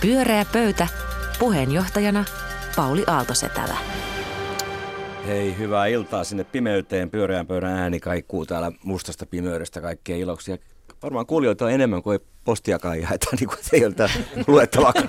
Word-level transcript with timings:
Pyöreä 0.00 0.44
pöytä. 0.52 0.88
Puheenjohtajana 1.38 2.24
Pauli 2.76 3.04
Aaltosetälä. 3.06 3.76
Hei, 5.26 5.58
hyvää 5.58 5.86
iltaa 5.86 6.24
sinne 6.24 6.44
pimeyteen. 6.44 7.10
Pyöreän 7.10 7.46
pöydän 7.46 7.70
ääni 7.72 8.00
kaikkuu 8.00 8.46
täällä 8.46 8.72
mustasta 8.84 9.26
pimeydestä 9.26 9.80
kaikkea 9.80 10.16
iloksia. 10.16 10.56
Varmaan 11.02 11.26
kuulijoita 11.26 11.64
on 11.64 11.70
enemmän 11.70 12.02
kuin 12.02 12.20
postiakaan 12.44 13.00
jaeta, 13.00 13.26
niin 13.40 13.48
kuin 13.48 13.58
ei 13.72 13.84
ole 13.84 14.10
luettavaa. 14.46 14.92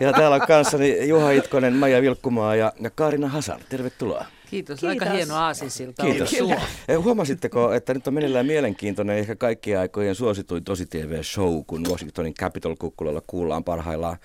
Ja 0.00 0.12
täällä 0.12 0.34
on 0.34 0.46
kanssani 0.46 1.08
Juha 1.08 1.30
Itkonen, 1.30 1.74
Maija 1.74 2.02
Vilkkumaa 2.02 2.56
ja, 2.56 2.72
ja 2.80 2.90
Kaarina 2.90 3.28
Hasan. 3.28 3.60
Tervetuloa. 3.68 4.26
Kiitos. 4.52 4.80
Kiitos. 4.80 5.02
Aika 5.02 5.14
hieno 5.14 5.34
aasinsilta. 5.34 6.02
Kiitos. 6.02 6.34
Eh, 6.88 7.02
huomasitteko, 7.02 7.72
että 7.72 7.94
nyt 7.94 8.06
on 8.06 8.14
meneillään 8.14 8.46
mielenkiintoinen, 8.46 9.18
ehkä 9.18 9.36
kaikkien 9.36 9.78
aikojen 9.78 10.14
suosituin 10.14 10.64
tosi 10.64 10.86
TV-show, 10.86 11.62
kun 11.66 11.86
Washingtonin 11.90 12.34
Capitol-kukkulalla 12.34 13.22
kuullaan 13.26 13.64
parhaillaan 13.64 14.16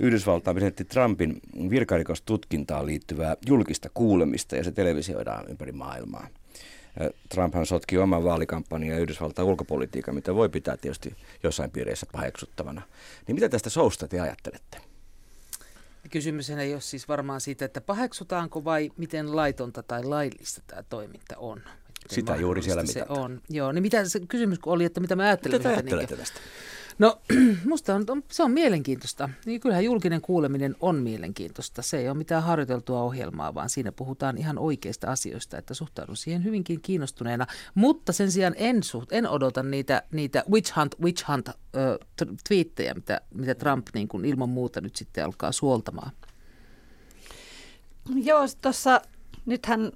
Yhdysvaltain 0.00 0.54
presidentti 0.54 0.84
Trumpin 0.84 1.40
virkarikostutkintaan 1.70 2.86
liittyvää 2.86 3.36
julkista 3.46 3.88
kuulemista 3.94 4.56
ja 4.56 4.64
se 4.64 4.72
televisioidaan 4.72 5.48
ympäri 5.48 5.72
maailmaa. 5.72 6.26
Eh, 7.00 7.10
Trumphan 7.28 7.66
sotki 7.66 7.98
oman 7.98 8.24
vaalikampanjan 8.24 8.96
ja 8.96 8.98
Yhdysvaltain 9.02 9.48
ulkopolitiikan, 9.48 10.14
mitä 10.14 10.34
voi 10.34 10.48
pitää 10.48 10.76
tietysti 10.76 11.14
jossain 11.42 11.70
piireissä 11.70 12.06
paheksuttavana. 12.12 12.82
Niin 13.26 13.34
mitä 13.34 13.48
tästä 13.48 13.70
showsta 13.70 14.08
te 14.08 14.20
ajattelette? 14.20 14.85
Kysymys 16.10 16.50
ei 16.50 16.72
ole 16.72 16.80
siis 16.80 17.08
varmaan 17.08 17.40
siitä, 17.40 17.64
että 17.64 17.80
paheksutaanko 17.80 18.64
vai 18.64 18.90
miten 18.96 19.36
laitonta 19.36 19.82
tai 19.82 20.04
laillista 20.04 20.62
tämä 20.66 20.82
toiminta 20.82 21.36
on. 21.38 21.58
Miten 21.58 21.74
Sitä 22.10 22.36
juuri 22.36 22.62
siellä 22.62 22.86
se 22.86 23.04
on. 23.08 23.42
Joo, 23.48 23.72
niin 23.72 23.82
mitä 23.82 24.04
se 24.04 24.20
kysymys 24.20 24.58
oli, 24.66 24.84
että 24.84 25.00
mitä 25.00 25.16
mä 25.16 25.22
ajattelen. 25.22 25.58
Mitä 25.58 25.68
te 25.68 25.74
ajattelette 25.74 26.14
niin, 26.14 26.20
tästä? 26.20 26.40
No 26.98 27.18
musta 27.64 27.94
on, 27.94 28.04
se 28.30 28.42
on 28.42 28.50
mielenkiintoista. 28.50 29.28
Niin 29.46 29.60
kyllähän 29.60 29.84
julkinen 29.84 30.20
kuuleminen 30.20 30.76
on 30.80 30.96
mielenkiintoista. 30.96 31.82
Se 31.82 31.98
ei 31.98 32.08
ole 32.08 32.16
mitään 32.16 32.42
harjoiteltua 32.42 33.02
ohjelmaa, 33.02 33.54
vaan 33.54 33.70
siinä 33.70 33.92
puhutaan 33.92 34.38
ihan 34.38 34.58
oikeista 34.58 35.10
asioista, 35.10 35.58
että 35.58 35.74
suhtaudun 35.74 36.16
siihen 36.16 36.44
hyvinkin 36.44 36.80
kiinnostuneena. 36.80 37.46
Mutta 37.74 38.12
sen 38.12 38.30
sijaan 38.30 38.54
en, 38.56 38.82
suht, 38.82 39.12
en 39.12 39.28
odota 39.28 39.62
niitä, 39.62 40.02
niitä 40.12 40.44
witch 40.50 40.76
hunt, 40.76 40.94
witch 41.02 41.28
hunt 41.28 41.48
äh, 41.48 41.54
twiittejä, 42.48 42.94
mitä, 42.94 43.20
mitä 43.34 43.54
Trump 43.54 43.86
niin 43.94 44.08
kuin 44.08 44.24
ilman 44.24 44.48
muuta 44.48 44.80
nyt 44.80 44.96
sitten 44.96 45.24
alkaa 45.24 45.52
suoltamaan. 45.52 46.10
Joo, 48.14 48.40
tuossa 48.60 49.00
nythän 49.46 49.92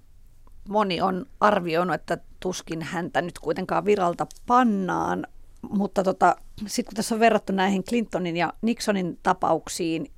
moni 0.68 1.00
on 1.00 1.26
arvioinut, 1.40 1.94
että 1.94 2.18
tuskin 2.40 2.82
häntä 2.82 3.22
nyt 3.22 3.38
kuitenkaan 3.38 3.84
viralta 3.84 4.26
pannaan, 4.46 5.26
mutta 5.62 6.02
tota, 6.02 6.36
sitten 6.66 6.84
kun 6.84 6.96
tässä 6.96 7.14
on 7.14 7.20
verrattu 7.20 7.52
näihin 7.52 7.84
Clintonin 7.84 8.36
ja 8.36 8.52
Nixonin 8.62 9.18
tapauksiin, 9.22 10.10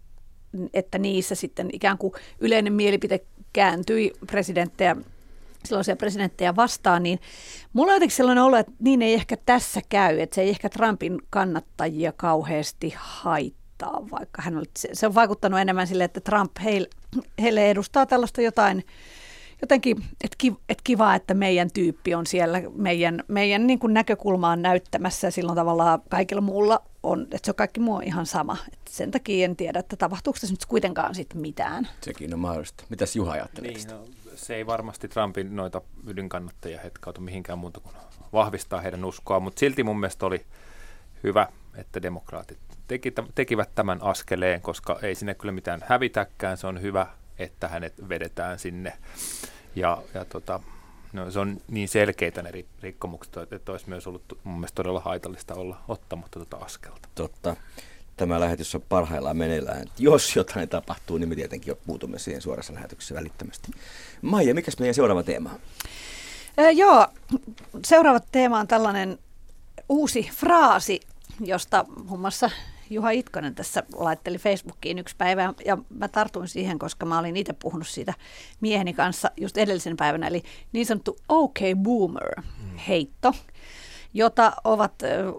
että 0.74 0.98
niissä 0.98 1.34
sitten 1.34 1.68
ikään 1.72 1.98
kuin 1.98 2.12
yleinen 2.40 2.72
mielipite 2.72 3.24
kääntyi 3.52 4.12
presidenttejä 4.26 4.96
silloisia 5.64 5.96
presidenttejä 5.96 6.56
vastaan, 6.56 7.02
niin 7.02 7.18
mulla 7.72 7.92
on 7.92 7.96
jotenkin 7.96 8.16
sellainen 8.16 8.44
olo, 8.44 8.56
että 8.56 8.72
niin 8.78 9.02
ei 9.02 9.14
ehkä 9.14 9.36
tässä 9.46 9.80
käy, 9.88 10.20
että 10.20 10.34
se 10.34 10.42
ei 10.42 10.48
ehkä 10.48 10.68
Trumpin 10.68 11.18
kannattajia 11.30 12.12
kauheasti 12.12 12.94
haittaa, 12.96 14.10
vaikka 14.10 14.42
hän 14.42 14.56
on, 14.56 14.64
se 14.92 15.06
on 15.06 15.14
vaikuttanut 15.14 15.60
enemmän 15.60 15.86
sille, 15.86 16.04
että 16.04 16.20
Trump 16.20 16.52
heille, 16.64 16.88
heille 17.40 17.70
edustaa 17.70 18.06
tällaista 18.06 18.42
jotain 18.42 18.84
jotenkin, 19.62 20.04
että 20.24 20.36
kiva, 20.38 20.56
et 20.68 20.78
kiva, 20.84 21.14
että 21.14 21.34
meidän 21.34 21.70
tyyppi 21.74 22.14
on 22.14 22.26
siellä 22.26 22.62
meidän, 22.74 23.24
meidän 23.28 23.66
niin 23.66 23.78
kuin 23.78 23.94
näkökulmaan 23.94 24.62
näyttämässä 24.62 25.26
ja 25.26 25.30
silloin 25.30 25.56
tavallaan 25.56 26.02
kaikilla 26.08 26.40
muulla 26.40 26.82
on, 27.02 27.22
että 27.22 27.40
se 27.42 27.50
on 27.50 27.54
kaikki 27.54 27.80
muu 27.80 27.94
on 27.94 28.02
ihan 28.02 28.26
sama. 28.26 28.56
Et 28.72 28.78
sen 28.88 29.10
takia 29.10 29.44
en 29.44 29.56
tiedä, 29.56 29.78
että 29.78 29.96
tapahtuuko 29.96 30.38
tässä 30.40 30.52
nyt 30.52 30.66
kuitenkaan 30.66 31.14
sitten 31.14 31.40
mitään. 31.40 31.88
Sekin 32.00 32.34
on 32.34 32.40
mahdollista. 32.40 32.84
Mitäs 32.88 33.16
Juha 33.16 33.32
ajattelee 33.32 33.70
niin, 33.70 33.88
no, 33.88 34.04
se 34.34 34.54
ei 34.54 34.66
varmasti 34.66 35.08
Trumpin 35.08 35.56
noita 35.56 35.80
ydinkannattajia 36.06 36.80
hetkauta 36.84 37.20
mihinkään 37.20 37.58
muuta 37.58 37.80
kuin 37.80 37.94
vahvistaa 38.32 38.80
heidän 38.80 39.04
uskoa, 39.04 39.40
mutta 39.40 39.60
silti 39.60 39.82
mun 39.82 40.00
mielestä 40.00 40.26
oli 40.26 40.46
hyvä, 41.22 41.48
että 41.76 42.02
demokraatit 42.02 42.58
teki, 42.88 43.12
tekivät 43.34 43.74
tämän 43.74 44.02
askeleen, 44.02 44.60
koska 44.60 44.98
ei 45.02 45.14
sinne 45.14 45.34
kyllä 45.34 45.52
mitään 45.52 45.80
hävitäkään. 45.86 46.56
Se 46.56 46.66
on 46.66 46.82
hyvä, 46.82 47.06
että 47.42 47.68
hänet 47.68 48.08
vedetään 48.08 48.58
sinne 48.58 48.92
ja, 49.76 50.02
ja 50.14 50.24
tota, 50.24 50.60
no, 51.12 51.30
se 51.30 51.38
on 51.38 51.60
niin 51.68 51.88
selkeitä 51.88 52.42
ne 52.42 52.50
rikkomukset, 52.82 53.52
että 53.52 53.72
olisi 53.72 53.88
myös 53.88 54.06
ollut 54.06 54.38
mun 54.44 54.54
mielestä 54.54 54.76
todella 54.76 55.00
haitallista 55.00 55.54
olla 55.54 55.80
ottamatta 55.88 56.38
tuota 56.38 56.64
askelta. 56.64 57.08
Totta. 57.14 57.56
Tämä 58.16 58.40
lähetys 58.40 58.74
on 58.74 58.82
parhaillaan 58.88 59.36
meneillään. 59.36 59.86
Jos 59.98 60.36
jotain 60.36 60.68
tapahtuu, 60.68 61.18
niin 61.18 61.28
me 61.28 61.34
tietenkin 61.34 61.74
puutumme 61.86 62.18
siihen 62.18 62.42
suorassa 62.42 62.74
lähetyksessä 62.74 63.14
välittömästi. 63.14 63.70
Maija, 64.22 64.54
mikä 64.54 64.72
meidän 64.78 64.94
seuraava 64.94 65.22
teema 65.22 65.50
on? 65.50 65.60
Äh, 66.58 66.76
joo, 66.76 67.06
seuraava 67.86 68.20
teema 68.32 68.58
on 68.58 68.68
tällainen 68.68 69.18
uusi 69.88 70.30
fraasi, 70.34 71.00
josta 71.40 71.84
muun 72.04 72.20
muassa 72.20 72.50
Juha 72.92 73.10
Itkonen 73.10 73.54
tässä 73.54 73.82
laitteli 73.94 74.38
Facebookiin 74.38 74.98
yksi 74.98 75.14
päivä 75.18 75.54
ja 75.64 75.78
mä 75.88 76.08
tartuin 76.08 76.48
siihen, 76.48 76.78
koska 76.78 77.06
mä 77.06 77.18
olin 77.18 77.36
itse 77.36 77.52
puhunut 77.52 77.88
siitä 77.88 78.14
mieheni 78.60 78.92
kanssa 78.92 79.30
just 79.36 79.56
edellisen 79.56 79.96
päivänä, 79.96 80.26
eli 80.26 80.42
niin 80.72 80.86
sanottu 80.86 81.16
OK 81.28 81.58
Boomer 81.82 82.42
heitto 82.88 83.32
jota 84.14 84.52
ovat 84.64 84.92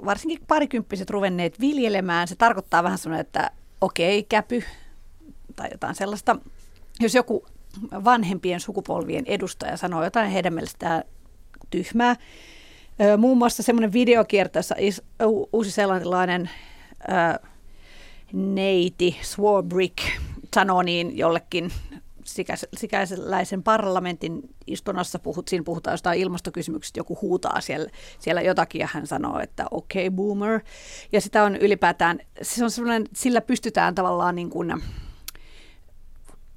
varsinkin 0.05 0.39
parikymppiset 0.47 1.09
ruvenneet 1.09 1.59
viljelemään. 1.59 2.27
Se 2.27 2.35
tarkoittaa 2.35 2.83
vähän 2.83 2.97
sellainen, 2.97 3.25
että 3.25 3.51
okei, 3.81 4.19
okay, 4.19 4.27
käpy 4.29 4.63
tai 5.55 5.69
jotain 5.71 5.95
sellaista. 5.95 6.37
Jos 6.99 7.15
joku 7.15 7.45
vanhempien 8.03 8.59
sukupolvien 8.59 9.23
edustaja 9.27 9.77
sanoo 9.77 10.03
jotain 10.03 10.31
heidän 10.31 10.53
mielestään 10.53 11.03
tyhmää, 11.69 12.15
Muun 13.17 13.37
muassa 13.37 13.63
semmoinen 13.63 13.93
videokierto, 13.93 14.59
jossa 14.59 14.75
uusi 15.53 15.71
sellainen 15.71 16.49
äh, 17.11 17.51
neiti 18.33 19.17
Swarbrick 19.21 19.97
sanoi 20.55 20.83
niin 20.83 21.17
jollekin 21.17 21.71
sikäisläisen 22.75 23.63
parlamentin 23.63 24.41
istunnossa 24.67 25.19
puhut, 25.19 25.47
siinä 25.47 25.63
puhutaan 25.63 25.93
jostain 25.93 26.19
ilmastokysymyksistä, 26.19 26.99
joku 26.99 27.17
huutaa 27.21 27.61
siellä, 27.61 27.89
siellä 28.19 28.41
jotakin 28.41 28.79
ja 28.79 28.89
hän 28.93 29.07
sanoo, 29.07 29.39
että 29.39 29.65
okei 29.71 30.07
okay, 30.07 30.15
boomer. 30.15 30.59
Ja 31.11 31.21
sitä 31.21 31.43
on 31.43 31.55
ylipäätään, 31.55 32.19
se 32.41 32.63
on 32.63 32.71
sellainen, 32.71 33.07
sillä 33.15 33.41
pystytään 33.41 33.95
tavallaan 33.95 34.35
niin 34.35 34.49
kuin, 34.49 34.83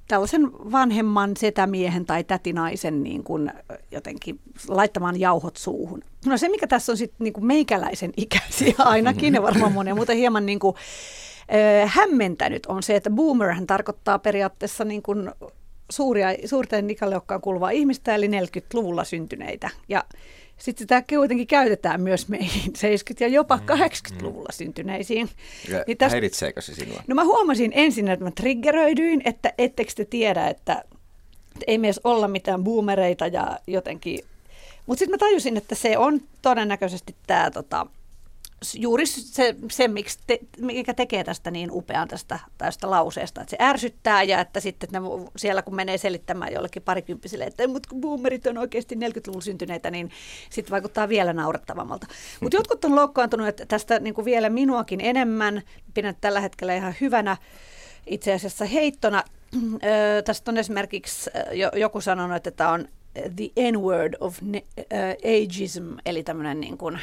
tällaisen 0.07 0.51
vanhemman 0.53 1.37
setämiehen 1.37 2.05
tai 2.05 2.23
tätinaisen 2.23 3.03
niin 3.03 3.23
kuin 3.23 3.51
jotenkin 3.91 4.39
laittamaan 4.67 5.19
jauhot 5.19 5.57
suuhun. 5.57 6.01
No 6.25 6.37
se, 6.37 6.49
mikä 6.49 6.67
tässä 6.67 6.91
on 6.91 6.97
sitten 6.97 7.23
niin 7.23 7.45
meikäläisen 7.45 8.13
ikäisiä 8.23 8.73
ainakin, 8.77 9.33
ja 9.33 9.41
varmaan 9.41 9.71
monen 9.71 9.95
muuta 9.95 10.13
hieman 10.13 10.45
niin 10.45 10.59
kuin, 10.59 10.75
äh, 11.83 11.91
hämmentänyt, 11.95 12.65
on 12.65 12.83
se, 12.83 12.95
että 12.95 13.09
boomerhän 13.09 13.67
tarkoittaa 13.67 14.19
periaatteessa 14.19 14.85
niin 14.85 15.01
kuin 15.01 15.31
suuria, 15.89 16.29
suurten 16.45 16.89
ikäluokkaan 16.89 17.41
kuuluvaa 17.41 17.69
ihmistä, 17.69 18.15
eli 18.15 18.27
40-luvulla 18.27 19.03
syntyneitä. 19.03 19.69
Ja 19.89 20.03
sitten 20.57 20.83
sitä 20.83 21.03
kuitenkin 21.09 21.47
käytetään 21.47 22.01
myös 22.01 22.27
meihin 22.27 22.73
70- 23.11 23.15
ja 23.19 23.27
jopa 23.27 23.59
80-luvulla 23.71 24.49
mm. 24.51 24.55
syntyneisiin. 24.55 25.29
Ja 25.69 25.83
niin 25.87 25.97
tästä, 25.97 26.13
häiritseekö 26.13 26.61
se 26.61 26.75
sinua? 26.75 27.03
No 27.07 27.15
mä 27.15 27.23
huomasin 27.23 27.71
ensin, 27.75 28.07
että 28.07 28.25
mä 28.25 28.31
triggeröidyin, 28.31 29.21
että 29.25 29.53
ettekö 29.57 29.91
te 29.95 30.05
tiedä, 30.05 30.47
että, 30.47 30.73
että 31.53 31.65
ei 31.67 31.77
myös 31.77 31.99
olla 32.03 32.27
mitään 32.27 32.63
boomereita 32.63 33.27
ja 33.27 33.59
jotenkin... 33.67 34.19
Mutta 34.85 34.99
sitten 34.99 35.13
mä 35.13 35.17
tajusin, 35.17 35.57
että 35.57 35.75
se 35.75 35.97
on 35.97 36.21
todennäköisesti 36.41 37.15
tämä 37.27 37.51
tota, 37.51 37.87
juuri 38.75 39.05
se, 39.05 39.55
se 39.71 39.87
miksi 39.87 40.19
te, 40.27 40.39
mikä 40.61 40.93
tekee 40.93 41.23
tästä 41.23 41.51
niin 41.51 41.71
upean 41.71 42.07
tästä, 42.07 42.39
tästä 42.57 42.89
lauseesta, 42.89 43.41
että 43.41 43.49
se 43.51 43.57
ärsyttää 43.59 44.23
ja 44.23 44.39
että 44.39 44.59
sitten 44.59 44.89
ne, 44.91 44.99
siellä 45.35 45.61
kun 45.61 45.75
menee 45.75 45.97
selittämään 45.97 46.53
jollekin 46.53 46.81
parikymppiselle, 46.81 47.45
että 47.45 47.67
mutta 47.67 47.89
kun 47.89 48.01
boomerit 48.01 48.47
on 48.47 48.57
oikeasti 48.57 48.95
40-luvulla 48.95 49.41
syntyneitä, 49.41 49.91
niin 49.91 50.11
sitten 50.49 50.71
vaikuttaa 50.71 51.09
vielä 51.09 51.33
naurettavammalta. 51.33 52.07
Mutta 52.41 52.57
jotkut 52.57 52.85
on 52.85 52.95
loukkaantunut 52.95 53.47
että 53.47 53.65
tästä 53.65 53.99
niin 53.99 54.13
kuin 54.13 54.25
vielä 54.25 54.49
minuakin 54.49 55.01
enemmän, 55.01 55.61
pidän 55.93 56.15
tällä 56.21 56.41
hetkellä 56.41 56.75
ihan 56.75 56.95
hyvänä 57.01 57.37
itse 58.07 58.33
asiassa 58.33 58.65
heittona. 58.65 59.23
Öö, 59.83 60.21
tästä 60.21 60.51
on 60.51 60.57
esimerkiksi 60.57 61.29
joku 61.73 62.01
sanonut, 62.01 62.37
että 62.37 62.51
tämä 62.51 62.71
on 62.71 62.87
the 63.13 63.71
N-word 63.71 64.13
of 64.19 64.39
ageism, 65.17 65.83
eli 66.05 66.23
tämmöinen 66.23 66.59
niin 66.59 66.77
kuin 66.77 66.99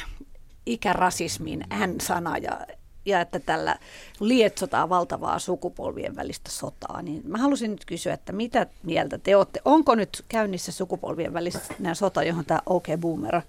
ikärasismin 0.65 1.65
N-sana 1.87 2.37
ja, 2.37 2.59
ja 3.05 3.21
että 3.21 3.39
tällä 3.39 3.75
lietsotaan 4.19 4.89
valtavaa 4.89 5.39
sukupolvien 5.39 6.15
välistä 6.15 6.51
sotaa, 6.51 7.01
niin 7.01 7.21
mä 7.27 7.37
halusin 7.37 7.71
nyt 7.71 7.85
kysyä, 7.85 8.13
että 8.13 8.33
mitä 8.33 8.67
mieltä 8.83 9.17
te 9.17 9.35
olette? 9.35 9.61
Onko 9.65 9.95
nyt 9.95 10.25
käynnissä 10.29 10.71
sukupolvien 10.71 11.33
välinen 11.33 11.95
sota, 11.95 12.23
johon 12.23 12.45
tämä 12.45 12.61
OK 12.65 12.85
Boomer 12.99 13.41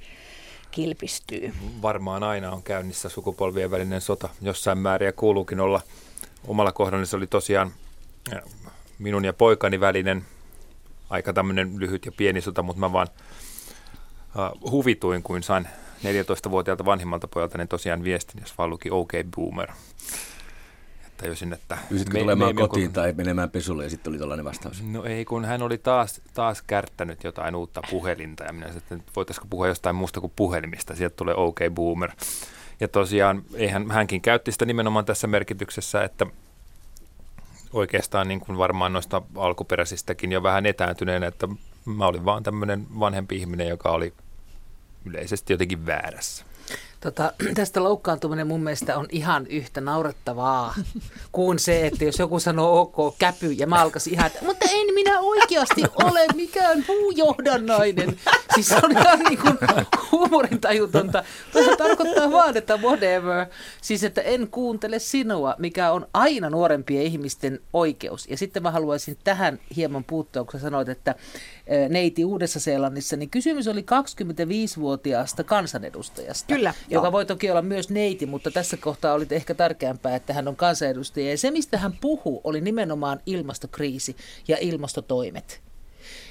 kilpistyy? 0.71 1.53
Varmaan 1.83 2.23
aina 2.23 2.53
on 2.53 2.63
käynnissä 2.63 3.09
sukupolvien 3.09 3.71
välinen 3.71 4.01
sota. 4.01 4.29
Jossain 4.43 4.79
määrin 4.79 5.15
kuuluukin 5.15 5.61
olla 5.61 5.81
omalla 6.47 6.73
kohdallani 6.73 7.07
se 7.07 7.17
oli 7.17 7.27
tosiaan 7.27 7.73
minun 8.99 9.25
ja 9.25 9.33
poikani 9.33 9.81
välinen 9.81 10.25
aika 11.11 11.33
tämmöinen 11.33 11.73
lyhyt 11.79 12.07
ja 12.07 12.13
pieni 12.13 12.41
sota, 12.41 12.63
mutta 12.63 12.81
mä 12.81 12.93
vaan 12.93 13.09
uh, 14.63 14.71
huvituin, 14.71 15.23
kuin 15.23 15.43
sain 15.43 15.69
14-vuotiaalta 16.05 16.85
vanhimmalta 16.85 17.29
pojalta 17.29 17.59
niin 17.59 17.69
tosiaan 17.69 18.05
viestin, 18.05 18.41
jos 18.41 18.59
vaan 18.59 18.71
luki 18.71 18.91
OK 18.91 19.13
Boomer. 19.37 19.69
Tajusin, 21.17 21.53
että... 21.53 21.79
Me, 21.91 22.21
tulemaan 22.21 22.55
me, 22.55 22.61
kotiin 22.61 22.87
kun... 22.87 22.95
tai 22.95 23.13
menemään 23.13 23.51
pesulle 23.51 23.85
ja 23.85 23.91
sitten 23.91 24.11
oli 24.11 24.19
tällainen 24.19 24.45
vastaus? 24.45 24.83
No 24.83 25.05
ei, 25.05 25.25
kun 25.25 25.45
hän 25.45 25.63
oli 25.63 25.79
taas, 25.79 26.21
taas 26.35 26.63
kärttänyt 26.63 27.25
jotain 27.25 27.55
uutta 27.55 27.81
puhelinta 27.91 28.45
ja 28.45 28.53
minä 28.53 28.73
sitten, 28.73 28.99
että 28.99 29.13
voitaisiko 29.17 29.47
puhua 29.51 29.69
jostain 29.69 29.97
muusta 29.97 30.21
kuin 30.21 30.33
puhelimista. 30.37 30.97
Sieltä 30.97 31.17
tulee 31.17 31.35
OK 31.35 31.59
Boomer. 31.75 32.11
Ja 32.81 32.89
tosiaan 32.89 33.43
eihän, 33.55 33.91
hänkin 33.91 34.21
käytti 34.21 34.53
sitä 34.53 34.65
nimenomaan 34.65 35.05
tässä 35.05 35.27
merkityksessä, 35.27 36.05
että 36.05 36.27
oikeastaan 37.73 38.29
niin 38.29 38.41
kuin 38.41 38.59
varmaan 38.59 38.93
noista 38.93 39.23
alkuperäisistäkin 39.37 40.33
jo 40.33 40.43
vähän 40.43 40.67
etääntyneenä, 40.67 41.27
että 41.27 41.49
mä 41.85 42.07
olin 42.07 42.25
vaan 42.25 42.43
tämmöinen 42.43 42.87
vanhempi 43.01 43.37
ihminen, 43.37 43.69
joka 43.69 43.91
oli 43.91 44.13
yleisesti 45.07 45.53
jotenkin 45.53 45.87
väärässä. 45.87 46.45
Tota, 47.01 47.33
tästä 47.55 47.83
loukkaantuminen 47.83 48.47
mun 48.47 48.63
mielestä 48.63 48.99
on 48.99 49.07
ihan 49.11 49.47
yhtä 49.47 49.81
naurettavaa 49.81 50.75
kuin 51.33 51.59
se, 51.59 51.87
että 51.87 52.05
jos 52.05 52.19
joku 52.19 52.41
sanoo 52.41 52.81
ok, 52.81 53.19
käpy, 53.19 53.53
ja 53.53 53.67
mä 53.67 53.83
alkaisin 53.83 54.13
ihan, 54.13 54.27
että, 54.27 54.45
mutta 54.45 54.67
en 54.71 54.95
minä 54.95 55.21
oikeasti 55.21 55.83
ole 56.05 56.27
mikään 56.35 56.85
puujohdannainen. 56.87 58.21
Siis 58.55 58.69
se 58.69 58.77
on 58.83 58.91
ihan 58.93 59.19
niin 59.19 59.39
kuin 59.39 59.59
huumorintajutonta. 60.13 61.25
Se 61.53 61.77
tarkoittaa 61.77 62.31
vaan, 62.31 62.57
että 62.57 62.77
whatever. 62.77 63.47
Siis, 63.83 64.05
että 64.05 64.21
en 64.21 64.49
kuuntele 64.49 64.99
sinua, 64.99 65.55
mikä 65.59 65.93
on 65.93 66.07
aina 66.15 66.51
nuorempien 66.51 67.03
ihmisten 67.03 67.61
oikeus. 67.73 68.29
Ja 68.29 68.37
sitten 68.37 68.63
mä 68.63 68.71
haluaisin 68.71 69.19
tähän 69.25 69.59
hieman 69.77 70.05
puuttua, 70.05 70.45
kun 70.45 70.61
sä 70.61 70.65
sanoit, 70.65 70.89
että 70.89 71.15
neiti 71.89 72.25
Uudessa-Seelannissa, 72.25 73.17
niin 73.17 73.31
kysymys 73.31 73.69
oli 73.69 73.81
25-vuotiaasta 73.81 75.45
kansanedustajasta. 75.45 76.55
Kyllä. 76.55 76.75
Joka 76.89 77.13
voi 77.13 77.27
toki 77.27 77.51
olla 77.51 77.63
myös 77.63 77.91
neiti, 77.91 78.27
mutta 78.27 78.51
tässä 78.51 78.77
kohtaa 78.77 79.15
oli 79.15 79.27
ehkä 79.31 79.55
tärkeämpää, 79.55 80.17
että 80.17 80.33
hän 80.33 80.49
on 80.49 80.57
kansanedustaja. 80.57 81.31
Ja 81.31 81.39
se, 81.39 81.51
mistä 81.51 81.79
hän 81.79 81.93
puhuu, 82.01 82.41
oli 82.45 82.61
nimenomaan 82.61 83.21
ilmastokriisi 83.27 84.17
ja 84.49 84.57
ilmastotoimet. 84.61 85.61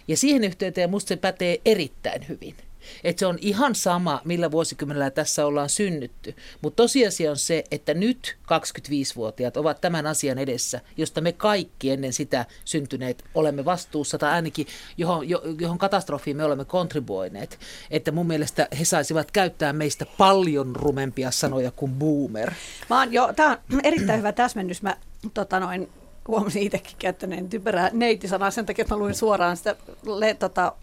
Ja 0.08 0.18
siihen 0.18 0.44
yhteyteen 0.44 0.90
musta 0.90 1.10
se 1.10 1.16
pätee 1.16 1.62
erittäin 1.66 2.28
hyvin. 2.30 2.56
Että 3.04 3.20
se 3.20 3.26
on 3.26 3.38
ihan 3.42 3.76
sama, 3.76 4.22
millä 4.26 4.52
vuosikymmenellä 4.52 5.10
tässä 5.10 5.46
ollaan 5.46 5.70
synnytty. 5.70 6.36
Mutta 6.62 6.84
tosiasia 6.84 7.32
on 7.32 7.38
se, 7.38 7.64
että 7.72 7.94
nyt 7.94 8.38
25-vuotiaat 8.44 9.58
ovat 9.58 9.82
tämän 9.82 10.08
asian 10.08 10.38
edessä, 10.38 10.82
josta 10.98 11.22
me 11.22 11.32
kaikki 11.32 11.92
ennen 11.92 12.14
sitä 12.14 12.46
syntyneet 12.66 13.24
olemme 13.36 13.66
vastuussa, 13.66 14.18
tai 14.18 14.32
ainakin 14.32 14.68
johon, 14.98 15.30
johon 15.60 15.78
katastrofiin 15.78 16.38
me 16.38 16.44
olemme 16.44 16.66
kontribuoineet. 16.66 17.60
Että 17.92 18.12
mun 18.12 18.28
mielestä 18.28 18.68
he 18.80 18.86
saisivat 18.86 19.32
käyttää 19.32 19.74
meistä 19.74 20.06
paljon 20.18 20.76
rumempia 20.76 21.32
sanoja 21.32 21.72
kuin 21.72 21.92
boomer. 21.92 22.52
Tämä 23.36 23.58
on 23.74 23.80
erittäin 23.84 24.20
hyvä 24.20 24.32
täsmennys. 24.32 24.82
Mä 24.82 24.98
tota 25.34 25.60
noin, 25.60 25.90
huomasin 26.28 26.64
itsekin 26.64 26.96
käyttäneen 27.00 27.50
typerää 27.50 27.90
neiti-sanaa 27.94 28.52
sen 28.52 28.66
takia, 28.66 28.84
että 28.84 28.96
mä 28.96 29.00
luin 29.00 29.16
suoraan 29.16 29.58
sitä 29.58 29.76
le, 30.06 30.34
tota, 30.34 30.74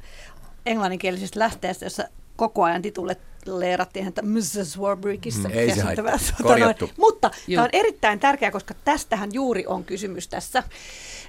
englanninkielisestä 0.66 1.38
lähteestä, 1.38 1.86
jossa 1.86 2.04
koko 2.36 2.64
ajan 2.64 2.82
titulle 2.82 3.16
leerattiin 3.46 4.04
häntä 4.04 4.22
Mrs. 4.22 4.78
Warbrickissa. 4.78 5.48
Mm, 5.48 5.54
ei 5.58 5.74
se 5.74 5.80
haittaa. 5.80 6.18
Tota 6.42 6.54
Mutta 6.96 7.30
Juh. 7.48 7.56
tämä 7.56 7.64
on 7.64 7.70
erittäin 7.72 8.20
tärkeää, 8.20 8.50
koska 8.50 8.74
tästähän 8.84 9.30
juuri 9.32 9.66
on 9.66 9.84
kysymys 9.84 10.28
tässä. 10.28 10.62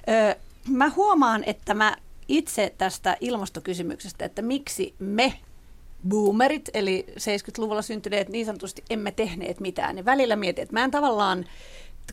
Ö, 0.08 0.36
mä 0.68 0.90
huomaan, 0.90 1.44
että 1.46 1.74
mä 1.74 1.96
itse 2.28 2.74
tästä 2.78 3.16
ilmastokysymyksestä, 3.20 4.24
että 4.24 4.42
miksi 4.42 4.94
me 4.98 5.34
boomerit, 6.08 6.70
eli 6.74 7.06
70-luvulla 7.10 7.82
syntyneet 7.82 8.28
niin 8.28 8.46
sanotusti 8.46 8.84
emme 8.90 9.10
tehneet 9.12 9.60
mitään, 9.60 9.94
niin 9.94 10.04
välillä 10.04 10.36
mietin, 10.36 10.62
että 10.62 10.72
mä 10.72 10.84
en 10.84 10.90
tavallaan 10.90 11.46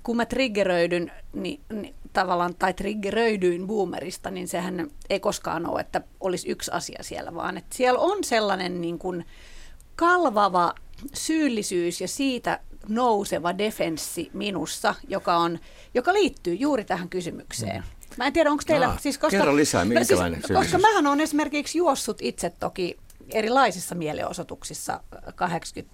kun 0.04 0.18
mä 0.18 0.26
triggeröidyn, 0.26 1.12
niin, 1.34 1.62
niin 1.74 1.96
tavallaan, 2.14 2.56
tai 2.56 2.74
triggeröidyin 2.74 3.68
boomerista, 3.68 4.32
niin 4.32 4.48
sehän 4.48 4.92
ei 5.10 5.20
koskaan 5.20 5.70
ole, 5.70 5.80
että 5.80 6.02
olisi 6.20 6.50
yksi 6.50 6.72
asia 6.72 7.04
siellä, 7.04 7.36
vaan 7.36 7.58
että 7.58 7.76
siellä 7.76 8.00
on 8.00 8.24
sellainen 8.24 8.82
niin 8.82 9.00
kuin 9.00 9.26
kalvava 9.96 10.74
syyllisyys 11.14 12.02
ja 12.02 12.08
siitä 12.08 12.60
nouseva 12.88 13.58
defenssi 13.58 14.30
minussa, 14.34 14.96
joka, 15.08 15.38
on, 15.38 15.60
joka 15.94 16.14
liittyy 16.14 16.54
juuri 16.54 16.84
tähän 16.84 17.10
kysymykseen. 17.10 17.84
Mm. 17.84 18.16
Mä 18.18 18.28
en 18.28 18.34
tiedä, 18.34 18.52
onko 18.52 18.64
teillä... 18.68 18.88
Aa, 18.90 18.98
siis 19.00 19.18
koska, 19.18 19.38
kerro 19.38 19.56
lisää, 19.56 19.86
minkälainen 19.86 20.42
siis, 20.48 20.58
Koska 20.58 20.78
mähän 20.78 21.08
on 21.08 21.22
esimerkiksi 21.22 21.78
juossut 21.78 22.18
itse 22.22 22.50
toki 22.50 22.98
erilaisissa 23.34 23.96
mielenosoituksissa 23.96 25.00
80- 25.16 25.24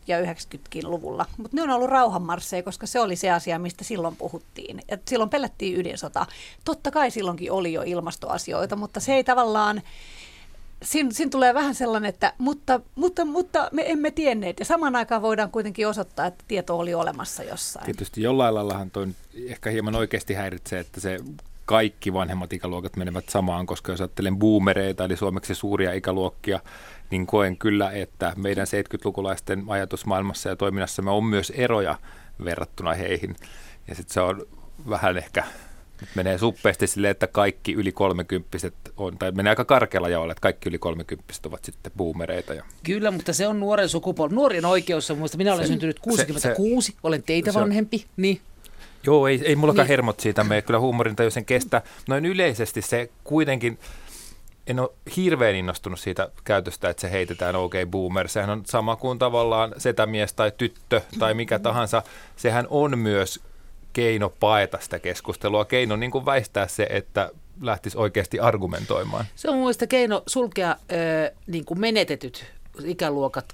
ja 0.07 0.21
90-luvulla, 0.21 1.25
mutta 1.37 1.55
ne 1.55 1.63
on 1.63 1.69
ollut 1.69 1.89
rauhanmarsseja, 1.89 2.63
koska 2.63 2.87
se 2.87 2.99
oli 2.99 3.15
se 3.15 3.31
asia, 3.31 3.59
mistä 3.59 3.83
silloin 3.83 4.15
puhuttiin. 4.15 4.81
Et 4.89 5.07
silloin 5.07 5.29
pelättiin 5.29 5.79
ydinsotaa. 5.79 6.27
Totta 6.65 6.91
kai 6.91 7.11
silloinkin 7.11 7.51
oli 7.51 7.73
jo 7.73 7.81
ilmastoasioita, 7.85 8.75
mutta 8.75 8.99
se 8.99 9.13
ei 9.13 9.23
tavallaan, 9.23 9.81
siinä, 10.83 11.09
siinä 11.11 11.29
tulee 11.29 11.53
vähän 11.53 11.75
sellainen, 11.75 12.09
että 12.09 12.33
mutta, 12.37 12.79
mutta, 12.95 13.25
mutta 13.25 13.69
me 13.71 13.91
emme 13.91 14.11
tienneet. 14.11 14.59
Ja 14.59 14.65
samaan 14.65 14.95
aikaan 14.95 15.21
voidaan 15.21 15.51
kuitenkin 15.51 15.87
osoittaa, 15.87 16.25
että 16.25 16.45
tieto 16.47 16.77
oli 16.79 16.93
olemassa 16.93 17.43
jossain. 17.43 17.85
Tietysti 17.85 18.21
jollain 18.21 18.55
laillahan 18.55 18.91
toi 18.91 19.07
ehkä 19.47 19.69
hieman 19.69 19.95
oikeasti 19.95 20.33
häiritsee, 20.33 20.79
että 20.79 20.99
se 20.99 21.19
kaikki 21.67 22.13
vanhemmat 22.13 22.53
ikäluokat 22.53 22.95
menevät 22.95 23.29
samaan, 23.29 23.65
koska 23.65 23.91
jos 23.91 24.01
ajattelen 24.01 24.37
boomereita, 24.37 25.05
eli 25.05 25.17
suomeksi 25.17 25.55
suuria 25.55 25.93
ikäluokkia, 25.93 26.59
niin 27.11 27.27
koen 27.27 27.57
kyllä, 27.57 27.91
että 27.91 28.33
meidän 28.35 28.67
70-lukulaisten 28.67 29.63
ajatusmaailmassa 29.67 30.49
ja 30.49 30.55
toiminnassa 30.55 31.03
on 31.05 31.23
myös 31.23 31.49
eroja 31.55 31.95
verrattuna 32.43 32.93
heihin. 32.93 33.35
Ja 33.87 33.95
sitten 33.95 34.13
se 34.13 34.21
on 34.21 34.47
vähän 34.89 35.17
ehkä 35.17 35.43
menee 36.15 36.37
suppeasti 36.37 36.87
silleen, 36.87 37.11
että 37.11 37.27
kaikki 37.27 37.73
yli 37.73 37.91
30 37.91 38.57
on, 38.97 39.17
tai 39.17 39.31
menee 39.31 39.49
aika 39.49 39.65
karkealla 39.65 40.09
jaolla, 40.09 40.31
että 40.31 40.41
kaikki 40.41 40.69
yli 40.69 40.79
30 40.79 41.33
ovat 41.45 41.65
sitten 41.65 41.91
boomereita. 41.97 42.53
Ja... 42.53 42.63
Kyllä, 42.83 43.11
mutta 43.11 43.33
se 43.33 43.47
on 43.47 43.59
nuoren 43.59 43.89
sukupolven, 43.89 44.35
nuorien 44.35 44.65
oikeus 44.65 45.11
on 45.11 45.17
minä 45.37 45.53
olen 45.53 45.65
se, 45.65 45.67
syntynyt 45.67 45.99
66, 45.99 46.91
se, 46.91 46.97
olen 47.03 47.23
teitä 47.23 47.51
se 47.51 47.59
vanhempi, 47.59 47.97
on, 47.97 48.13
niin 48.17 48.41
Joo, 49.05 49.27
ei, 49.27 49.41
ei 49.43 49.55
mullakaan 49.55 49.85
niin. 49.85 49.89
hermot 49.89 50.19
siitä 50.19 50.43
mene, 50.43 50.61
kyllä 50.61 50.79
huumorin 50.79 51.15
sen 51.29 51.45
kestä. 51.45 51.81
Noin 52.07 52.25
yleisesti 52.25 52.81
se 52.81 53.09
kuitenkin, 53.23 53.79
en 54.67 54.79
ole 54.79 54.89
hirveän 55.15 55.55
innostunut 55.55 55.99
siitä 55.99 56.29
käytöstä, 56.43 56.89
että 56.89 57.01
se 57.01 57.11
heitetään 57.11 57.55
OK 57.55 57.73
boomer. 57.87 58.27
Sehän 58.27 58.49
on 58.49 58.63
sama 58.65 58.95
kuin 58.95 59.19
tavallaan 59.19 59.73
setämies 59.77 60.33
tai 60.33 60.51
tyttö 60.57 61.01
tai 61.19 61.33
mikä 61.33 61.59
tahansa. 61.59 62.03
Sehän 62.35 62.67
on 62.69 62.99
myös 62.99 63.39
keino 63.93 64.29
paeta 64.39 64.77
sitä 64.81 64.99
keskustelua, 64.99 65.65
keino 65.65 65.95
niin 65.95 66.11
kuin 66.11 66.25
väistää 66.25 66.67
se, 66.67 66.87
että 66.89 67.31
lähtisi 67.61 67.97
oikeasti 67.97 68.39
argumentoimaan. 68.39 69.25
Se 69.35 69.49
on 69.49 69.55
mun 69.55 69.63
mielestä 69.63 69.87
keino 69.87 70.23
sulkea 70.27 70.75
ö, 70.91 71.31
niin 71.47 71.65
kuin 71.65 71.79
menetetyt 71.79 72.45
ikäluokat 72.83 73.45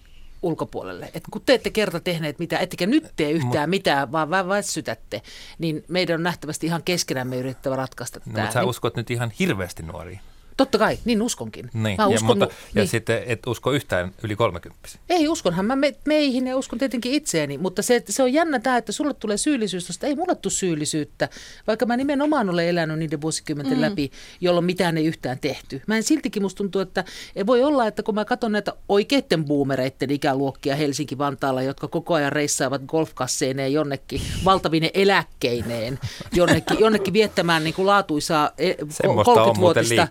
ulkopuolelle. 0.42 1.12
Et 1.14 1.24
kun 1.32 1.42
te 1.46 1.54
ette 1.54 1.70
kerta 1.70 2.00
tehneet 2.00 2.40
mitään, 2.40 2.64
ettekä 2.64 2.86
nyt 2.86 3.14
tee 3.16 3.32
yhtään 3.32 3.70
Mut, 3.70 3.70
mitään, 3.70 4.12
vaan 4.12 4.30
vain 4.30 4.48
väsytätte, 4.48 5.22
niin 5.58 5.84
meidän 5.88 6.16
on 6.16 6.24
nähtävästi 6.24 6.68
ihan 6.68 6.84
keskenämme 6.84 7.38
yrittävä 7.38 7.76
ratkaista 7.76 8.20
no, 8.20 8.34
tämä. 8.34 8.44
Mutta 8.44 8.54
sä 8.54 8.60
niin, 8.60 8.70
uskot 8.70 8.96
nyt 8.96 9.12
ihan 9.12 9.32
hirveästi 9.40 9.84
nuoriin. 9.84 10.20
Totta 10.58 10.78
kai, 10.78 10.98
niin 11.06 11.22
uskonkin. 11.22 11.70
Niin, 11.74 11.98
Mä 11.98 12.08
uskon, 12.08 12.30
ja, 12.30 12.36
mutta, 12.36 12.46
niin. 12.46 12.82
ja 12.82 12.88
sitten 12.88 13.24
et 13.26 13.48
usko 13.48 13.72
yhtään 13.72 14.12
yli 14.24 14.36
30. 14.36 14.90
Ei, 15.10 15.28
uskonhan 15.28 15.66
mä 15.66 15.76
me, 15.76 15.96
meihin 16.06 16.48
ja 16.48 16.58
uskon 16.58 16.80
tietenkin 16.80 17.12
itseeni, 17.12 17.58
mutta 17.58 17.82
se, 17.82 18.04
se 18.10 18.24
on 18.24 18.34
jännä 18.34 18.60
tämä, 18.60 18.78
että 18.78 18.92
sulle 18.92 19.14
tulee 19.14 19.38
syyllisyys, 19.38 19.88
tosta 19.88 20.08
ei 20.08 20.16
mulle 20.16 20.36
tule 20.36 20.54
syyllisyyttä, 20.54 21.30
vaikka 21.68 21.86
mä 21.86 21.98
nimenomaan 21.98 22.50
olen 22.50 22.68
elänyt 22.68 23.00
niiden 23.00 23.22
vuosikymmenten 23.22 23.78
mm. 23.78 23.82
läpi, 23.82 24.12
jolloin 24.42 24.66
mitään 24.66 24.98
ei 24.98 25.06
yhtään 25.06 25.40
tehty. 25.40 25.82
Mä 25.88 25.98
en 25.98 26.04
siltikin 26.04 26.44
musta 26.44 26.58
tuntuu, 26.58 26.82
että 26.82 27.04
ei 27.36 27.46
voi 27.46 27.64
olla, 27.64 27.88
että 27.88 28.04
kun 28.04 28.16
mä 28.16 28.26
katson 28.26 28.52
näitä 28.52 28.74
oikeiden 28.90 29.46
boomereiden 29.46 30.12
ikäluokkia 30.12 30.76
Helsinki-Vantaalla, 30.76 31.62
jotka 31.62 31.88
koko 31.88 32.14
ajan 32.14 32.32
reissaavat 32.32 32.82
golfkasseineen 32.88 33.74
jonnekin 33.74 34.22
valtavine 34.46 34.92
eläkkeineen, 34.94 36.00
jonnekin, 36.34 36.80
jonnekin 36.80 37.14
viettämään 37.14 37.64
niin 37.64 37.74
kuin 37.74 37.86
laatuisaa 37.86 38.52
30-vuotista 38.60 40.08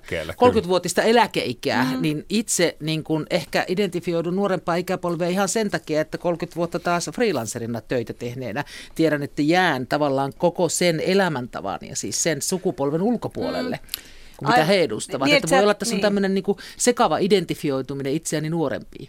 30-vuotista 0.51 1.03
eläkeikää, 1.03 1.85
mm. 1.85 2.03
niin 2.03 2.25
itse 2.29 2.77
niin 2.81 3.05
kun 3.05 3.27
ehkä 3.31 3.65
identifioidun 3.69 4.37
nuorempaa 4.37 4.75
ikäpolvea 4.75 5.29
ihan 5.29 5.49
sen 5.49 5.71
takia, 5.71 6.01
että 6.01 6.19
30 6.19 6.57
vuotta 6.57 6.79
taas 6.79 7.11
freelancerina 7.15 7.81
töitä 7.81 8.13
tehneenä 8.13 8.65
tiedän, 8.95 9.23
että 9.23 9.43
jään 9.43 9.87
tavallaan 9.87 10.33
koko 10.39 10.69
sen 10.69 11.01
elämäntavan 11.01 11.79
ja 11.83 11.97
siis 11.97 12.23
sen 12.23 12.43
sukupolven 12.43 13.03
ulkopuolelle. 13.03 13.81
Mm 13.83 14.13
mitä 14.49 14.65
he 14.65 14.83
edustavat. 14.83 15.27
Niin, 15.27 15.37
että 15.37 15.51
voi 15.51 15.63
olla, 15.63 15.73
että 15.73 15.79
tässä 15.79 15.95
niin. 15.95 15.99
on 15.99 16.03
tämmöinen 16.03 16.35
niin 16.35 16.45
sekava 16.77 17.19
identifioituminen 17.19 18.13
itseäni 18.13 18.51
nuorempiin. 18.51 19.09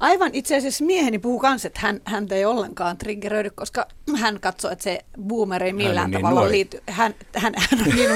Aivan 0.00 0.30
itse 0.32 0.56
asiassa 0.56 0.84
mieheni 0.84 1.18
puhuu 1.18 1.38
kanssa, 1.38 1.66
että 1.66 1.80
hän, 1.80 2.00
hän 2.04 2.26
ei 2.30 2.44
ollenkaan 2.44 2.98
triggeröidy, 2.98 3.50
koska 3.50 3.86
hän 4.16 4.40
katsoo, 4.40 4.70
että 4.70 4.84
se 4.84 5.04
boomer 5.22 5.64
ei 5.64 5.72
millään 5.72 6.10
niin 6.10 6.20
tavalla 6.20 6.40
nuori. 6.40 6.52
liity. 6.52 6.82
Hän, 6.90 7.14
hän, 7.36 7.54
hän 7.56 7.80
on 7.80 7.94
niin 7.94 8.10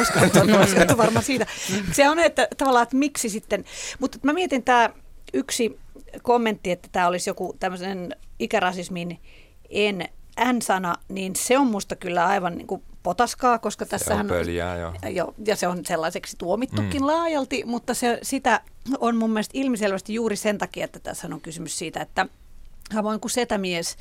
että 0.83 0.97
varmaan 1.05 1.25
siitä. 1.25 1.47
Se 1.93 2.09
on, 2.09 2.19
että 2.19 2.49
tavallaan, 2.57 2.83
että 2.83 2.97
miksi 2.97 3.29
sitten, 3.29 3.65
mutta 3.99 4.19
mä 4.23 4.33
mietin 4.33 4.63
tämä 4.63 4.91
yksi 5.35 5.79
kommentti, 6.23 6.71
että 6.71 6.89
tämä 6.93 7.07
olisi 7.09 7.31
joku 7.31 7.57
tämmöisen 7.61 8.17
ikärasismin 8.39 9.19
en 9.71 10.09
N-sana, 10.53 10.95
niin 11.09 11.37
se 11.37 11.59
on 11.59 11.67
musta 11.67 11.97
kyllä 11.97 12.27
aivan 12.27 12.59
niin 12.59 12.67
kuin 12.67 12.83
potaskaa, 13.02 13.59
koska 13.59 13.85
Se 13.85 13.87
on 13.87 13.90
tässähän 13.90 14.26
pöljää, 14.26 14.78
joo. 14.78 14.92
Jo, 15.11 15.35
ja 15.47 15.57
se 15.57 15.69
on 15.69 15.87
sellaiseksi 15.87 16.37
tuomittukin 16.38 17.00
mm. 17.00 17.07
laajalti, 17.07 17.62
mutta 17.66 17.95
se, 17.95 18.19
sitä 18.23 18.61
on 18.99 19.16
mun 19.16 19.30
mielestä 19.30 19.52
ilmiselvästi 19.59 20.14
juuri 20.14 20.37
sen 20.37 20.59
takia, 20.59 20.85
että 20.85 20.99
tässä 20.99 21.28
on 21.33 21.40
kysymys 21.40 21.78
siitä, 21.78 22.00
että 22.00 22.26
samoin 22.95 23.21
kuin 23.21 23.30
setämies, 23.30 23.97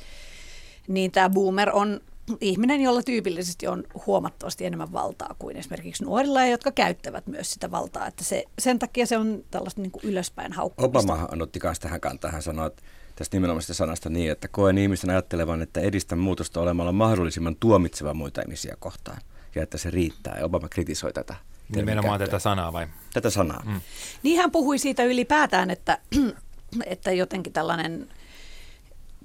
niin 0.88 1.12
tämä 1.12 1.30
boomer 1.30 1.70
on 1.72 2.00
ihminen, 2.40 2.80
jolla 2.80 3.02
tyypillisesti 3.02 3.66
on 3.66 3.84
huomattavasti 4.06 4.66
enemmän 4.66 4.92
valtaa 4.92 5.34
kuin 5.38 5.56
esimerkiksi 5.56 6.04
nuorilla, 6.04 6.46
jotka 6.46 6.72
käyttävät 6.72 7.26
myös 7.26 7.52
sitä 7.52 7.70
valtaa. 7.70 8.06
Että 8.06 8.24
se, 8.24 8.44
sen 8.58 8.78
takia 8.78 9.06
se 9.06 9.18
on 9.18 9.44
tällaista 9.50 9.80
niin 9.80 9.90
kuin 9.90 10.04
ylöspäin 10.04 10.52
haukkumista. 10.52 10.98
Obama 10.98 11.28
otti 11.42 11.60
myös 11.62 11.80
tähän 11.80 12.00
kantaa. 12.00 12.30
Hän 12.30 12.42
sanoi 12.42 12.66
että 12.66 12.82
tästä 13.20 13.36
nimenomaisesta 13.36 13.74
sanasta 13.74 14.10
niin, 14.10 14.30
että 14.30 14.48
koen 14.48 14.78
ihmisten 14.78 15.10
ajattelevan, 15.10 15.62
että 15.62 15.80
edistän 15.80 16.18
muutosta 16.18 16.60
olemalla 16.60 16.92
mahdollisimman 16.92 17.56
tuomitseva 17.56 18.14
muita 18.14 18.40
ihmisiä 18.40 18.76
kohtaan. 18.78 19.18
Ja 19.54 19.62
että 19.62 19.78
se 19.78 19.90
riittää. 19.90 20.36
Ja 20.38 20.44
Obama 20.44 20.68
kritisoi 20.68 21.12
tätä. 21.12 21.34
Nimenomaan 21.68 22.02
termikäyttöä. 22.02 22.26
tätä 22.26 22.38
sanaa 22.38 22.72
vai? 22.72 22.86
Tätä 23.12 23.30
sanaa. 23.30 23.62
Mm. 23.66 23.80
Niin 24.22 24.40
hän 24.40 24.50
puhui 24.50 24.78
siitä 24.78 25.04
ylipäätään, 25.04 25.70
että, 25.70 25.98
että 26.86 27.12
jotenkin 27.12 27.52
tällainen 27.52 28.08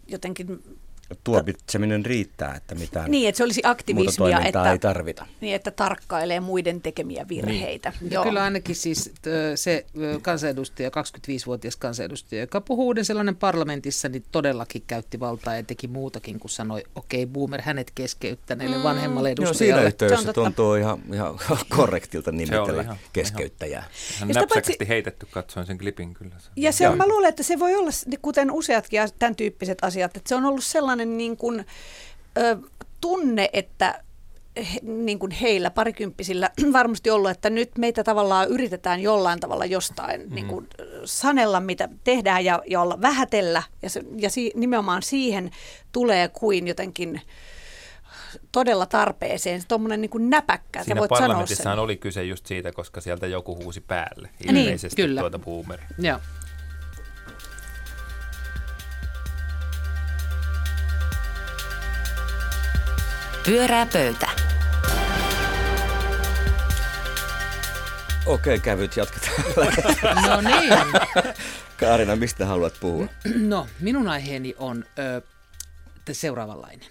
jotenkin 0.07 0.77
Tuomitseminen 1.23 2.05
riittää, 2.05 2.55
että 2.55 2.75
mitään 2.75 3.11
Niin, 3.11 3.29
että 3.29 3.37
se 3.37 3.43
olisi 3.43 3.61
aktivismia, 3.63 4.39
että, 4.41 4.71
ei 4.71 4.79
tarvita. 4.79 5.25
niin, 5.41 5.55
että 5.55 5.71
tarkkailee 5.71 6.39
muiden 6.39 6.81
tekemiä 6.81 7.25
virheitä. 7.29 7.93
Niin. 8.01 8.11
Ja 8.11 8.23
kyllä 8.23 8.43
ainakin 8.43 8.75
siis 8.75 9.11
se 9.55 9.85
kansanedustaja, 10.21 10.89
25-vuotias 10.89 11.75
kansanedustaja, 11.75 12.41
joka 12.41 12.61
puhuu 12.61 12.85
uuden 12.85 13.05
sellainen 13.05 13.35
parlamentissa, 13.35 14.09
niin 14.09 14.23
todellakin 14.31 14.83
käytti 14.87 15.19
valtaa 15.19 15.55
ja 15.55 15.63
teki 15.63 15.87
muutakin 15.87 16.39
kuin 16.39 16.51
sanoi, 16.51 16.83
okei, 16.95 17.23
okay, 17.23 17.33
boomer, 17.33 17.61
hänet 17.61 17.91
keskeyttäneelle 17.95 18.77
mm. 18.77 18.83
vanhemmalle 18.83 19.29
Joo, 19.29 19.35
siinä 19.35 19.47
edustajalle. 19.49 19.85
yhteydessä 19.87 20.23
Se 20.23 20.29
on 20.29 20.33
totta. 20.35 20.45
tuntuu 20.49 20.75
ihan, 20.75 20.99
ihan 21.13 21.37
korrektilta 21.69 22.31
nimitellä 22.31 22.81
ihan- 22.81 22.97
keskeyttäjää. 23.13 23.81
Hän 23.81 23.89
Ja 24.29 24.33
sitä 24.33 24.39
näpsäkästi 24.39 24.71
paitsi- 24.73 24.87
heitetty, 24.87 25.27
katsoin 25.31 25.65
sen 25.65 25.77
klipin 25.77 26.13
kyllä. 26.13 26.35
Se- 26.39 26.49
Ja 26.55 26.71
se 26.71 26.83
Joo. 26.83 26.91
on, 26.91 26.97
mä 26.97 27.07
luulen, 27.07 27.29
että 27.29 27.43
se 27.43 27.59
voi 27.59 27.75
olla, 27.75 27.91
s- 27.91 28.05
kuten 28.21 28.51
useatkin 28.51 28.99
tämän 29.19 29.35
tyyppiset 29.35 29.77
asiat, 29.81 30.17
että 30.17 30.29
se 30.29 30.35
on 30.35 30.45
ollut 30.45 30.63
sellainen 30.63 30.94
niin 30.97 31.37
kuin, 31.37 31.65
ö, 32.37 32.57
tunne, 33.01 33.49
että 33.53 34.01
he, 34.57 34.79
niin 34.83 35.19
kuin 35.19 35.31
heillä 35.31 35.69
parikymppisillä 35.69 36.49
varmasti 36.73 37.09
ollut, 37.09 37.31
että 37.31 37.49
nyt 37.49 37.77
meitä 37.77 38.03
tavallaan 38.03 38.49
yritetään 38.49 38.99
jollain 38.99 39.39
tavalla 39.39 39.65
jostain 39.65 40.21
mm. 40.21 40.35
niin 40.35 40.47
kuin, 40.47 40.67
sanella, 41.05 41.59
mitä 41.59 41.89
tehdään 42.03 42.45
ja, 42.45 42.61
ja 42.67 42.81
olla 42.81 43.01
vähätellä. 43.01 43.63
Ja, 43.81 43.89
se, 43.89 44.03
ja 44.17 44.29
si, 44.29 44.51
nimenomaan 44.55 45.03
siihen 45.03 45.51
tulee 45.91 46.27
kuin 46.27 46.67
jotenkin 46.67 47.21
todella 48.51 48.85
tarpeeseen. 48.85 49.61
Se 49.61 49.67
tuommoinen 49.67 50.01
niin 50.01 50.09
kuin 50.09 50.29
näpäkkä, 50.29 50.83
Siinä 50.83 50.99
voit 50.99 51.09
sanoa 51.09 51.19
sen. 51.19 51.27
parlamentissahan 51.27 51.79
oli 51.79 51.97
kyse 51.97 52.23
just 52.23 52.45
siitä, 52.45 52.71
koska 52.71 53.01
sieltä 53.01 53.27
joku 53.27 53.55
huusi 53.55 53.81
päälle. 53.81 54.29
Niin, 54.39 54.57
Ilmeisesti 54.57 55.01
kyllä. 55.01 55.21
tuota 55.21 55.39
boomer. 55.39 55.79
Joo. 55.99 56.19
Pyörää 63.45 63.85
pöytä. 63.93 64.27
Okei, 68.25 68.59
kävyt, 68.59 68.97
jatketaan. 68.97 69.43
No 70.29 70.41
niin. 70.41 70.73
Kaarina, 71.79 72.15
mistä 72.15 72.45
haluat 72.45 72.73
puhua? 72.79 73.07
No, 73.35 73.67
minun 73.79 74.07
aiheeni 74.07 74.55
on 74.57 74.85
ö, 74.99 75.21
te- 76.05 76.13
seuraavanlainen. 76.13 76.87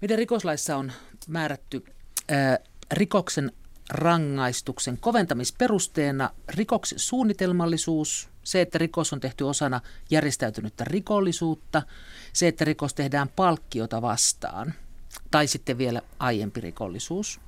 Meidän 0.00 0.18
rikoslaissa 0.18 0.76
on 0.76 0.92
määrätty 1.28 1.84
ö, 2.30 2.64
rikoksen 2.92 3.52
rangaistuksen 3.90 4.98
koventamisperusteena 4.98 6.30
rikoksen 6.48 6.98
suunnitelmallisuus, 6.98 8.28
se, 8.44 8.60
että 8.60 8.78
rikos 8.78 9.12
on 9.12 9.20
tehty 9.20 9.44
osana 9.44 9.80
järjestäytynyttä 10.10 10.84
rikollisuutta, 10.84 11.82
se, 12.32 12.48
että 12.48 12.64
rikos 12.64 12.94
tehdään 12.94 13.28
palkkiota 13.28 14.02
vastaan, 14.02 14.74
tai 15.30 15.46
sitten 15.46 15.78
vielä 15.78 16.02
aiempi 16.18 16.60
rikollisuus. 16.60 17.40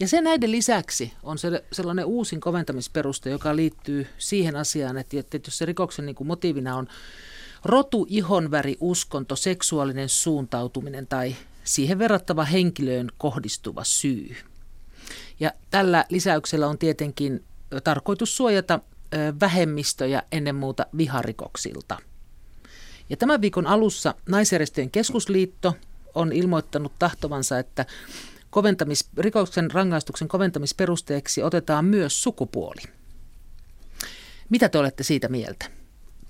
Ja 0.00 0.08
sen 0.08 0.24
näiden 0.24 0.52
lisäksi 0.52 1.12
on 1.22 1.38
se, 1.38 1.64
sellainen 1.72 2.04
uusin 2.04 2.40
koventamisperuste, 2.40 3.30
joka 3.30 3.56
liittyy 3.56 4.06
siihen 4.18 4.56
asiaan, 4.56 4.98
että, 4.98 5.18
että 5.18 5.40
jos 5.46 5.58
se 5.58 5.66
rikoksen 5.66 6.06
niin 6.06 6.16
kuin 6.16 6.26
motiivina 6.26 6.76
on 6.76 6.88
rotu, 7.64 8.06
ihonväri, 8.08 8.76
uskonto, 8.80 9.36
seksuaalinen 9.36 10.08
suuntautuminen 10.08 11.06
tai 11.06 11.36
siihen 11.64 11.98
verrattava 11.98 12.44
henkilöön 12.44 13.08
kohdistuva 13.18 13.84
syy. 13.84 14.36
Ja 15.40 15.52
tällä 15.70 16.04
lisäyksellä 16.08 16.66
on 16.68 16.78
tietenkin 16.78 17.44
tarkoitus 17.84 18.36
suojata 18.36 18.80
vähemmistöjä 19.40 20.22
ennen 20.32 20.54
muuta 20.54 20.86
viharikoksilta. 20.96 21.98
Ja 23.10 23.16
tämän 23.16 23.40
viikon 23.40 23.66
alussa 23.66 24.14
Naisjärjestöjen 24.28 24.90
keskusliitto 24.90 25.74
on 26.14 26.32
ilmoittanut 26.32 26.92
tahtovansa, 26.98 27.58
että 27.58 27.86
koventamis, 28.50 29.08
rikoksen 29.16 29.70
rangaistuksen 29.70 30.28
koventamisperusteeksi 30.28 31.42
otetaan 31.42 31.84
myös 31.84 32.22
sukupuoli. 32.22 32.82
Mitä 34.48 34.68
te 34.68 34.78
olette 34.78 35.02
siitä 35.02 35.28
mieltä? 35.28 35.66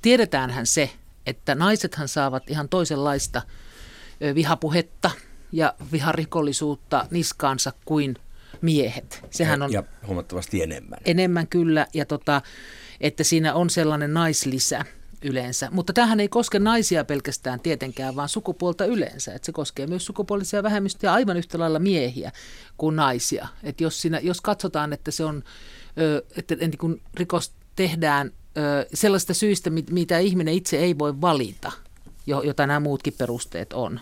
Tiedetäänhän 0.02 0.66
se, 0.66 0.90
että 1.26 1.54
naisethan 1.54 2.08
saavat 2.08 2.50
ihan 2.50 2.68
toisenlaista 2.68 3.42
vihapuhetta 4.34 5.10
ja 5.52 5.74
viharikollisuutta 5.92 7.06
niskaansa 7.10 7.72
kuin 7.84 8.16
miehet. 8.60 9.24
Sehän 9.30 9.62
on 9.62 9.72
Ja 9.72 9.82
huomattavasti 10.06 10.62
enemmän. 10.62 10.98
enemmän 11.04 11.46
kyllä, 11.46 11.86
ja 11.94 12.06
tota, 12.06 12.42
että 13.00 13.24
siinä 13.24 13.54
on 13.54 13.70
sellainen 13.70 14.14
naislisä 14.14 14.84
yleensä. 15.22 15.68
Mutta 15.70 15.92
tämähän 15.92 16.20
ei 16.20 16.28
koske 16.28 16.58
naisia 16.58 17.04
pelkästään 17.04 17.60
tietenkään, 17.60 18.16
vaan 18.16 18.28
sukupuolta 18.28 18.84
yleensä. 18.84 19.34
Että 19.34 19.46
se 19.46 19.52
koskee 19.52 19.86
myös 19.86 20.06
sukupuolisia 20.06 20.62
vähemmistöjä 20.62 21.12
aivan 21.12 21.36
yhtä 21.36 21.58
lailla 21.58 21.78
miehiä 21.78 22.32
kuin 22.76 22.96
naisia. 22.96 23.48
Että 23.62 23.84
jos, 23.84 24.02
siinä, 24.02 24.20
jos 24.22 24.40
katsotaan, 24.40 24.92
että 24.92 25.10
se 25.10 25.24
on, 25.24 25.42
että 26.36 26.78
kun 26.78 27.00
rikos 27.14 27.52
tehdään 27.76 28.30
sellaista 28.94 29.34
syistä, 29.34 29.70
mit- 29.70 29.90
mitä 29.90 30.18
ihminen 30.18 30.54
itse 30.54 30.78
ei 30.78 30.98
voi 30.98 31.20
valita, 31.20 31.72
jo- 32.26 32.42
jota 32.42 32.66
nämä 32.66 32.80
muutkin 32.80 33.14
perusteet 33.18 33.72
on. 33.72 34.00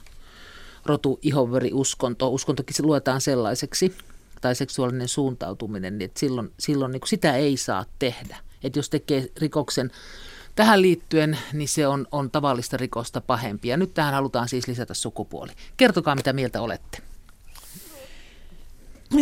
Rotu, 0.86 1.18
ihonväri, 1.22 1.70
uskonto, 1.72 2.28
uskontokin 2.28 2.76
se 2.76 2.82
luetaan 2.82 3.20
sellaiseksi, 3.20 3.94
tai 4.40 4.54
seksuaalinen 4.54 5.08
suuntautuminen, 5.08 5.98
niin 5.98 6.06
että 6.06 6.20
silloin, 6.20 6.52
silloin 6.58 6.92
niin 6.92 7.00
sitä 7.04 7.36
ei 7.36 7.56
saa 7.56 7.84
tehdä. 7.98 8.36
Että 8.64 8.78
jos 8.78 8.90
tekee 8.90 9.28
rikoksen 9.36 9.90
tähän 10.58 10.82
liittyen, 10.82 11.38
niin 11.52 11.68
se 11.68 11.86
on, 11.86 12.06
on 12.12 12.30
tavallista 12.30 12.76
rikosta 12.76 13.20
pahempi. 13.20 13.68
Ja 13.68 13.76
nyt 13.76 13.94
tähän 13.94 14.14
halutaan 14.14 14.48
siis 14.48 14.68
lisätä 14.68 14.94
sukupuoli. 14.94 15.52
Kertokaa, 15.76 16.14
mitä 16.14 16.32
mieltä 16.32 16.62
olette. 16.62 16.98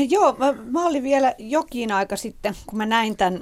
Joo, 0.09 0.37
mä, 0.39 0.53
mä 0.53 0.87
olin 0.87 1.03
vielä 1.03 1.35
jokin 1.39 1.93
aika 1.93 2.17
sitten, 2.17 2.55
kun 2.67 2.79
mä 2.79 2.87
näin 2.87 3.17
tämän 3.17 3.41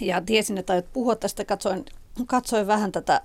ja 0.00 0.20
tiesin, 0.20 0.58
että 0.58 0.72
aiot 0.72 0.92
puhua 0.92 1.16
tästä, 1.16 1.44
katsoin, 1.44 1.84
katsoin 2.26 2.66
vähän 2.66 2.92
tätä, 2.92 3.20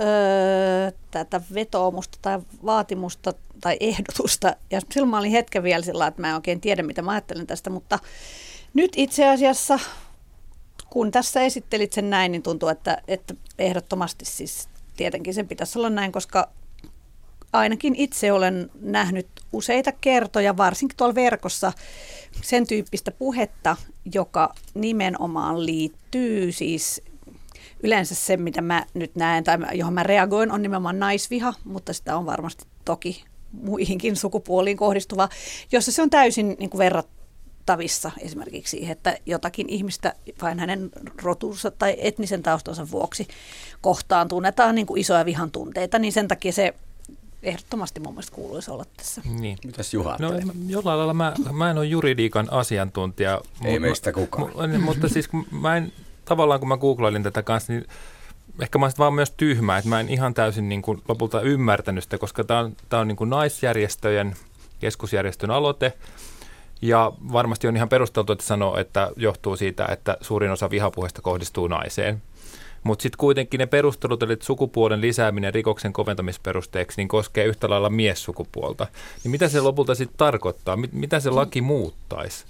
öö, 0.00 0.90
tätä 1.10 1.40
vetoomusta 1.54 2.18
tai 2.22 2.38
vaatimusta 2.64 3.32
tai 3.60 3.76
ehdotusta. 3.80 4.56
Ja 4.70 4.80
silloin 4.90 5.10
mä 5.10 5.18
olin 5.18 5.32
hetken 5.32 5.62
vielä 5.62 5.84
sillä, 5.84 6.06
että 6.06 6.20
mä 6.20 6.28
en 6.28 6.34
oikein 6.34 6.60
tiedä, 6.60 6.82
mitä 6.82 7.02
mä 7.02 7.10
ajattelen 7.10 7.46
tästä, 7.46 7.70
mutta 7.70 7.98
nyt 8.74 8.92
itse 8.96 9.28
asiassa, 9.28 9.78
kun 10.92 11.10
tässä 11.10 11.40
esittelit 11.40 11.92
sen 11.92 12.10
näin, 12.10 12.32
niin 12.32 12.42
tuntuu, 12.42 12.68
että, 12.68 13.02
että 13.08 13.34
ehdottomasti 13.58 14.24
siis 14.24 14.68
tietenkin 14.96 15.34
sen 15.34 15.48
pitäisi 15.48 15.78
olla 15.78 15.90
näin, 15.90 16.12
koska 16.12 16.48
ainakin 17.52 17.94
itse 17.96 18.32
olen 18.32 18.70
nähnyt 18.80 19.26
useita 19.52 19.92
kertoja, 19.92 20.56
varsinkin 20.56 20.96
tuolla 20.96 21.14
verkossa, 21.14 21.72
sen 22.42 22.66
tyyppistä 22.66 23.10
puhetta, 23.10 23.76
joka 24.14 24.54
nimenomaan 24.74 25.66
liittyy 25.66 26.52
siis 26.52 27.02
yleensä 27.82 28.14
se, 28.14 28.36
mitä 28.36 28.62
mä 28.62 28.86
nyt 28.94 29.16
näen 29.16 29.44
tai 29.44 29.58
johon 29.72 29.94
mä 29.94 30.02
reagoin, 30.02 30.52
on 30.52 30.62
nimenomaan 30.62 30.98
naisviha, 30.98 31.54
mutta 31.64 31.92
sitä 31.92 32.16
on 32.16 32.26
varmasti 32.26 32.64
toki 32.84 33.24
muihinkin 33.52 34.16
sukupuoliin 34.16 34.76
kohdistuva, 34.76 35.28
jossa 35.72 35.92
se 35.92 36.02
on 36.02 36.10
täysin 36.10 36.56
niin 36.58 36.70
kuin 36.70 36.78
verrat, 36.78 37.08
tavissa 37.66 38.10
esimerkiksi 38.20 38.70
siihen, 38.70 38.92
että 38.92 39.18
jotakin 39.26 39.68
ihmistä 39.68 40.14
vain 40.42 40.58
hänen 40.58 40.90
rotuunsa 41.22 41.70
tai 41.70 41.96
etnisen 41.98 42.42
taustansa 42.42 42.90
vuoksi 42.90 43.28
kohtaan 43.80 44.28
tunnetaan 44.28 44.74
niin 44.74 44.86
kuin 44.86 45.00
isoja 45.00 45.24
vihan 45.24 45.50
tunteita, 45.50 45.98
niin 45.98 46.12
sen 46.12 46.28
takia 46.28 46.52
se 46.52 46.74
ehdottomasti 47.42 48.00
mun 48.00 48.12
mielestä 48.14 48.34
kuuluisi 48.34 48.70
olla 48.70 48.84
tässä. 48.96 49.20
Niin. 49.24 49.58
Mitäs 49.64 49.94
Juha 49.94 50.16
No 50.18 50.28
ajattelee? 50.30 50.54
jollain 50.66 50.98
lailla 50.98 51.14
mä, 51.14 51.32
mä 51.52 51.70
en 51.70 51.78
ole 51.78 51.86
juridiikan 51.86 52.48
asiantuntija. 52.52 53.40
Ei 53.64 53.72
mut- 53.72 53.80
meistä 53.80 54.12
kukaan. 54.12 54.48
mu- 54.52 54.78
mutta 54.78 55.08
siis 55.08 55.28
kun 55.28 55.46
mä 55.50 55.76
en, 55.76 55.92
tavallaan 56.24 56.60
kun 56.60 56.68
mä 56.68 56.76
googlailin 56.76 57.22
tätä 57.22 57.42
kanssa, 57.42 57.72
niin 57.72 57.86
ehkä 58.60 58.78
mä 58.78 58.84
olisin 58.86 58.98
vaan 58.98 59.14
myös 59.14 59.30
tyhmä, 59.36 59.78
että 59.78 59.88
mä 59.88 60.00
en 60.00 60.08
ihan 60.08 60.34
täysin 60.34 60.68
niin 60.68 60.82
kuin 60.82 61.02
lopulta 61.08 61.40
ymmärtänyt 61.40 62.04
sitä, 62.04 62.18
koska 62.18 62.44
tämä 62.44 62.60
on, 62.60 62.76
tää 62.88 63.00
on 63.00 63.08
niin 63.08 63.16
kuin 63.16 63.30
naisjärjestöjen, 63.30 64.36
keskusjärjestön 64.80 65.50
aloite, 65.50 65.92
ja 66.82 67.12
varmasti 67.32 67.68
on 67.68 67.76
ihan 67.76 67.88
perusteltu, 67.88 68.32
että 68.32 68.46
sanoo, 68.46 68.76
että 68.76 69.10
johtuu 69.16 69.56
siitä, 69.56 69.86
että 69.86 70.16
suurin 70.20 70.50
osa 70.50 70.70
vihapuheesta 70.70 71.22
kohdistuu 71.22 71.68
naiseen. 71.68 72.22
Mutta 72.82 73.02
sitten 73.02 73.18
kuitenkin 73.18 73.58
ne 73.58 73.66
perustelut, 73.66 74.22
eli 74.22 74.36
sukupuolen 74.40 75.00
lisääminen 75.00 75.54
rikoksen 75.54 75.92
koventamisperusteeksi, 75.92 76.96
niin 76.96 77.08
koskee 77.08 77.44
yhtä 77.44 77.70
lailla 77.70 77.90
miessukupuolta. 77.90 78.86
Niin 79.24 79.30
mitä 79.30 79.48
se 79.48 79.60
lopulta 79.60 79.94
sitten 79.94 80.18
tarkoittaa? 80.18 80.76
Mit, 80.76 80.92
mitä 80.92 81.20
se 81.20 81.30
laki 81.30 81.60
muuttaisi? 81.60 82.44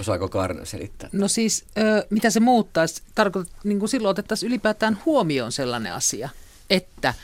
Osaako 0.00 0.28
Kaarina 0.28 0.64
selittää? 0.64 1.08
No 1.12 1.28
siis, 1.28 1.64
ö, 1.78 2.06
mitä 2.10 2.30
se 2.30 2.40
muuttaisi? 2.40 3.02
Tarkoitat, 3.14 3.52
niin 3.64 3.78
kuin 3.78 3.88
silloin 3.88 4.10
otettaisiin 4.10 4.48
ylipäätään 4.48 4.98
huomioon 5.06 5.52
sellainen 5.52 5.92
asia, 5.92 6.28
että, 6.70 7.14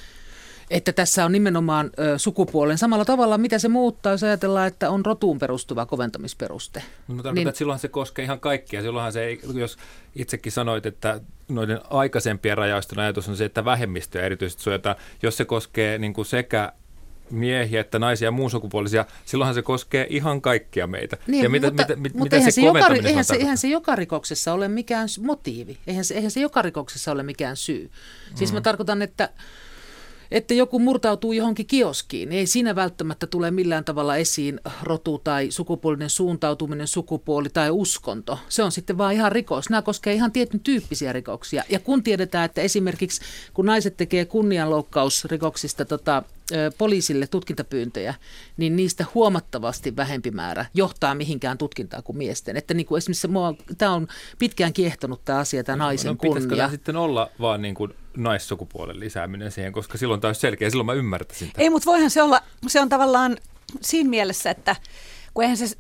että 0.71 0.93
tässä 0.93 1.25
on 1.25 1.33
nimenomaan 1.33 1.91
ö, 1.99 2.19
sukupuolen 2.19 2.79
samalla 2.79 3.05
tavalla, 3.05 3.39
mitä 3.39 3.59
se 3.59 3.69
muuttaa, 3.69 4.13
jos 4.13 4.23
ajatellaan, 4.23 4.67
että 4.69 4.91
on 4.91 5.07
rotuun 5.07 5.39
perustuva 5.39 5.87
koventamisperuste. 5.87 6.81
No, 6.81 6.85
mä 6.87 6.95
tarkoitan, 7.07 7.35
Niin- 7.35 7.41
niin. 7.41 7.49
että 7.49 7.59
silloinhan 7.59 7.81
se 7.81 7.89
koskee 7.89 8.25
ihan 8.25 8.41
kaikkia. 8.41 8.83
Silloinhan 8.83 9.13
se 9.13 9.25
ei, 9.25 9.41
jos 9.55 9.77
itsekin 10.15 10.53
sanoit, 10.53 10.87
että 10.87 11.21
noiden 11.49 11.81
aikaisempien 11.91 12.59
rajausten 12.59 12.99
ajatus 12.99 13.29
on 13.29 13.37
se, 13.37 13.45
että 13.45 13.65
vähemmistöä 13.65 14.23
erityisesti 14.23 14.63
suojataan. 14.63 14.97
Jos 15.23 15.37
se 15.37 15.45
koskee 15.45 15.99
niin 15.99 16.13
kuin 16.15 16.27
sekä 16.27 16.73
miehiä 17.31 17.81
että 17.81 17.99
naisia 17.99 18.27
ja 18.27 18.31
muun 18.31 18.51
sukupuolisia, 18.51 19.05
silloinhan 19.25 19.55
se 19.55 19.63
koskee 19.63 20.07
ihan 20.11 20.41
kaikkia 20.41 20.87
meitä. 20.87 21.17
ja 21.43 21.51
mitä, 21.51 21.67
mutta, 21.67 21.83
mitä, 21.83 21.97
mit, 21.97 22.15
mutta 22.15 22.23
mitä 22.25 22.37
eihän, 22.37 22.53
se 22.53 22.55
se 22.55 22.67
joka, 22.67 22.87
eihän, 23.05 23.25
se, 23.25 23.35
eihän 23.37 23.59
se 23.59 23.69
joka 23.69 23.97
rikoksessa 23.97 24.53
ole 24.53 24.69
mikään 24.69 25.09
motiivi. 25.21 25.79
Eihän 25.87 26.05
se, 26.05 26.15
eihän 26.15 26.31
se 26.31 26.41
joka 26.41 26.63
rikoksessa 26.63 27.13
ole 27.13 27.23
mikään 27.23 27.57
syy. 27.57 27.91
Siis 28.35 28.51
Mm. 28.51 28.55
mä 28.55 28.61
tarkoitan, 28.61 29.03
että, 29.03 29.29
että 30.31 30.55
joku 30.55 30.79
murtautuu 30.79 31.33
johonkin 31.33 31.67
kioskiin. 31.67 32.29
niin 32.29 32.39
Ei 32.39 32.47
siinä 32.47 32.75
välttämättä 32.75 33.27
tule 33.27 33.51
millään 33.51 33.85
tavalla 33.85 34.17
esiin 34.17 34.61
rotu 34.83 35.21
tai 35.25 35.51
sukupuolinen 35.51 36.11
suuntautuminen, 36.11 36.87
sukupuoli 36.87 37.49
tai 37.49 37.71
uskonto. 37.71 38.39
Se 38.49 38.63
on 38.63 38.73
sitten 38.73 38.99
vaan 38.99 39.15
ihan 39.15 39.33
rikos. 39.33 39.71
Nämä 39.71 39.83
koskee 39.83 40.15
ihan 40.15 40.33
tietyn 40.33 40.61
tyyppisiä 40.61 41.13
rikoksia. 41.13 41.63
Ja 41.69 41.81
kun 41.81 42.03
tiedetään, 42.03 42.45
että 42.45 42.61
esimerkiksi 42.61 43.21
kun 43.55 43.67
naiset 43.67 43.97
tekee 43.97 44.25
kunnianloukkausrikoksista 44.25 45.85
tota, 45.85 46.23
poliisille 46.79 47.27
tutkintapyyntöjä, 47.27 48.15
niin 48.57 48.77
niistä 48.77 49.05
huomattavasti 49.15 49.97
vähempi 49.97 50.31
määrä 50.31 50.67
johtaa 50.75 51.15
mihinkään 51.15 51.59
tutkintaan 51.59 52.03
kuin 52.03 52.19
miesten. 52.19 52.57
Että 52.57 52.75
niin 52.75 52.87
kuin 52.87 52.99
esimerkiksi 52.99 53.29
tämä 53.79 53.93
on 53.93 54.09
pitkään 54.39 54.73
kiehtonut 54.73 55.25
tämä 55.25 55.39
asia, 55.39 55.65
tämä 55.65 55.77
naisen 55.77 56.09
no, 56.09 56.15
pitäisikö 56.15 56.49
kunnia. 56.49 56.57
tämä 56.57 56.71
sitten 56.71 56.97
olla 56.97 57.31
vaan 57.41 57.63
niin 57.63 57.75
kuin 57.75 57.95
naissukupuolen 58.17 59.01
lisääminen 59.01 59.53
siihen, 59.53 59.73
koska 59.73 59.99
silloin 59.99 60.21
tämä 60.21 60.29
olisi 60.29 60.41
selkeä, 60.41 60.71
silloin 60.71 60.87
mä 60.87 60.93
ymmärtäisin 60.93 61.49
tämän. 61.53 61.63
Ei, 61.63 61.71
mutta 61.71 61.87
voihan 61.87 62.11
se 62.11 62.23
olla, 62.23 62.41
se 62.67 62.81
on 62.81 62.89
tavallaan 62.89 63.37
siinä 63.81 64.11
mielessä, 64.11 64.51
että 64.51 64.77
kun 65.35 65.45
eihän 65.45 65.57
se 65.57 65.77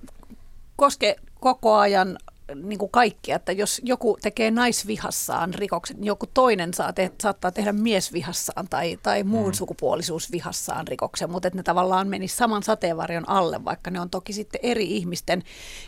koske 0.76 1.16
koko 1.40 1.75
ajan 1.75 2.18
niin 2.55 2.79
kuin 2.79 2.91
kaikkia, 2.91 3.37
että 3.37 3.53
jos 3.53 3.81
joku 3.85 4.19
tekee 4.23 4.50
naisvihassaan 4.50 5.55
rikoksen, 5.55 5.97
niin 5.97 6.07
joku 6.07 6.26
toinen 6.35 6.75
saa 6.75 6.93
te, 6.93 7.11
saattaa 7.23 7.50
tehdä 7.50 7.73
miesvihassaan 7.73 8.69
tai, 8.69 8.99
tai 9.03 9.23
muun 9.23 9.50
mm. 9.50 9.55
sukupuolisuusvihassaan 9.55 10.88
rikoksen, 10.88 11.31
mutta 11.31 11.49
että 11.49 11.59
ne 11.59 11.62
tavallaan 11.62 12.09
menisi 12.09 12.37
saman 12.37 12.62
sateenvarjon 12.62 13.29
alle, 13.29 13.65
vaikka 13.65 13.91
ne 13.91 14.00
on 14.00 14.11
toki 14.11 14.33
sitten 14.33 14.61
eri 14.62 14.97
ihmisten, 14.97 15.43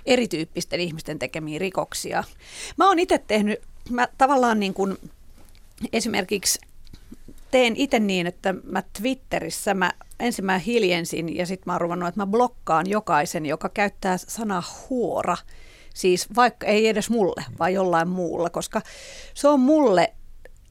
erityyppisten 0.06 0.80
ihmisten 0.80 1.18
tekemiä 1.18 1.58
rikoksia. 1.58 2.24
Mä 2.76 2.88
oon 2.88 2.98
itse 2.98 3.18
tehnyt, 3.18 3.60
mä 3.90 4.08
tavallaan 4.18 4.60
niin 4.60 4.74
kuin 4.74 4.98
esimerkiksi 5.92 6.58
teen 7.50 7.76
itse 7.76 7.98
niin, 7.98 8.26
että 8.26 8.54
mä 8.64 8.82
Twitterissä 8.82 9.74
mä 9.74 9.92
ensin 10.20 10.44
mä 10.44 10.58
hiljensin 10.58 11.36
ja 11.36 11.46
sitten 11.46 11.62
mä 11.66 11.72
oon 11.72 11.80
ruvennut, 11.80 12.08
että 12.08 12.20
mä 12.20 12.26
blokkaan 12.26 12.90
jokaisen, 12.90 13.46
joka 13.46 13.68
käyttää 13.68 14.16
sanaa 14.16 14.62
huora. 14.90 15.36
Siis 15.98 16.26
vaikka 16.36 16.66
ei 16.66 16.88
edes 16.88 17.10
mulle, 17.10 17.44
vaan 17.58 17.72
jollain 17.72 18.08
muulla, 18.08 18.50
koska 18.50 18.82
se 19.34 19.48
on 19.48 19.60
mulle 19.60 20.14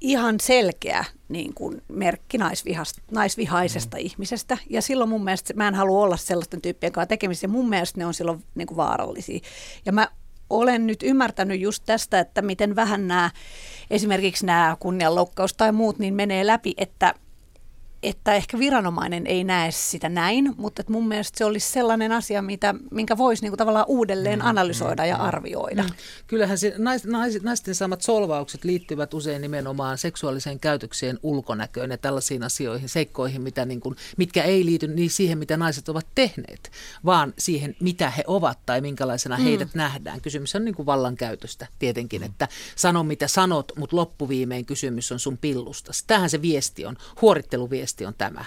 ihan 0.01 0.35
selkeä 0.39 1.05
niin 1.29 1.53
kuin 1.53 1.81
merkki 1.87 2.37
naisvihaisesta 3.11 3.97
mm. 3.97 4.03
ihmisestä. 4.03 4.57
Ja 4.69 4.81
silloin 4.81 5.09
mun 5.09 5.23
mielestä 5.23 5.53
mä 5.53 5.67
en 5.67 5.75
halua 5.75 6.03
olla 6.03 6.17
sellaisten 6.17 6.61
tyyppien 6.61 6.91
kanssa 6.91 7.07
tekemisissä. 7.07 7.45
Ja 7.45 7.49
mun 7.49 7.69
mielestä 7.69 7.99
ne 7.99 8.05
on 8.05 8.13
silloin 8.13 8.43
niin 8.55 8.67
kuin 8.67 8.77
vaarallisia. 8.77 9.39
Ja 9.85 9.91
mä 9.91 10.07
olen 10.49 10.87
nyt 10.87 11.03
ymmärtänyt 11.03 11.61
just 11.61 11.83
tästä, 11.85 12.19
että 12.19 12.41
miten 12.41 12.75
vähän 12.75 13.07
nämä, 13.07 13.31
esimerkiksi 13.89 14.45
nämä 14.45 14.77
kunnianloukkaus 14.79 15.53
tai 15.53 15.71
muut, 15.71 15.99
niin 15.99 16.13
menee 16.13 16.47
läpi, 16.47 16.73
että 16.77 17.13
että 18.03 18.33
ehkä 18.33 18.59
viranomainen 18.59 19.27
ei 19.27 19.43
näe 19.43 19.71
sitä 19.71 20.09
näin, 20.09 20.53
mutta 20.57 20.81
että 20.81 20.93
mun 20.93 21.07
mielestä 21.07 21.37
se 21.37 21.45
olisi 21.45 21.71
sellainen 21.71 22.11
asia, 22.11 22.41
mitä, 22.41 22.75
minkä 22.91 23.17
voisi 23.17 23.41
niinku 23.43 23.57
tavallaan 23.57 23.85
uudelleen 23.87 24.41
analysoida 24.41 25.05
ja 25.05 25.15
arvioida. 25.15 25.83
Mm. 25.83 25.89
Kyllähän 26.27 26.57
se, 26.57 26.73
nais, 26.77 27.05
nais, 27.05 27.43
naisten 27.43 27.75
saamat 27.75 28.01
solvaukset 28.01 28.63
liittyvät 28.63 29.13
usein 29.13 29.41
nimenomaan 29.41 29.97
seksuaaliseen 29.97 30.59
käytökseen, 30.59 31.19
ulkonäköön 31.23 31.91
ja 31.91 31.97
tällaisiin 31.97 32.43
asioihin, 32.43 32.89
seikkoihin, 32.89 33.41
mitä 33.41 33.65
niin 33.65 33.79
kuin, 33.79 33.95
mitkä 34.17 34.43
ei 34.43 34.65
liity 34.65 34.87
niin 34.87 35.09
siihen, 35.09 35.37
mitä 35.37 35.57
naiset 35.57 35.89
ovat 35.89 36.07
tehneet, 36.15 36.71
vaan 37.05 37.33
siihen, 37.39 37.75
mitä 37.79 38.09
he 38.09 38.23
ovat 38.27 38.59
tai 38.65 38.81
minkälaisena 38.81 39.37
mm. 39.37 39.43
heidät 39.43 39.69
nähdään. 39.73 40.21
Kysymys 40.21 40.55
on 40.55 40.65
niin 40.65 40.75
kuin 40.75 40.85
vallankäytöstä 40.85 41.67
tietenkin, 41.79 42.23
että 42.23 42.47
sano 42.75 43.03
mitä 43.03 43.27
sanot, 43.27 43.71
mutta 43.77 43.95
loppuviimein 43.95 44.65
kysymys 44.65 45.11
on 45.11 45.19
sun 45.19 45.37
pillusta. 45.37 45.91
Tähän 46.07 46.29
se 46.29 46.41
viesti 46.41 46.85
on, 46.85 46.97
huoritteluviesti 47.21 47.86
on 48.07 48.13
tämä. 48.17 48.45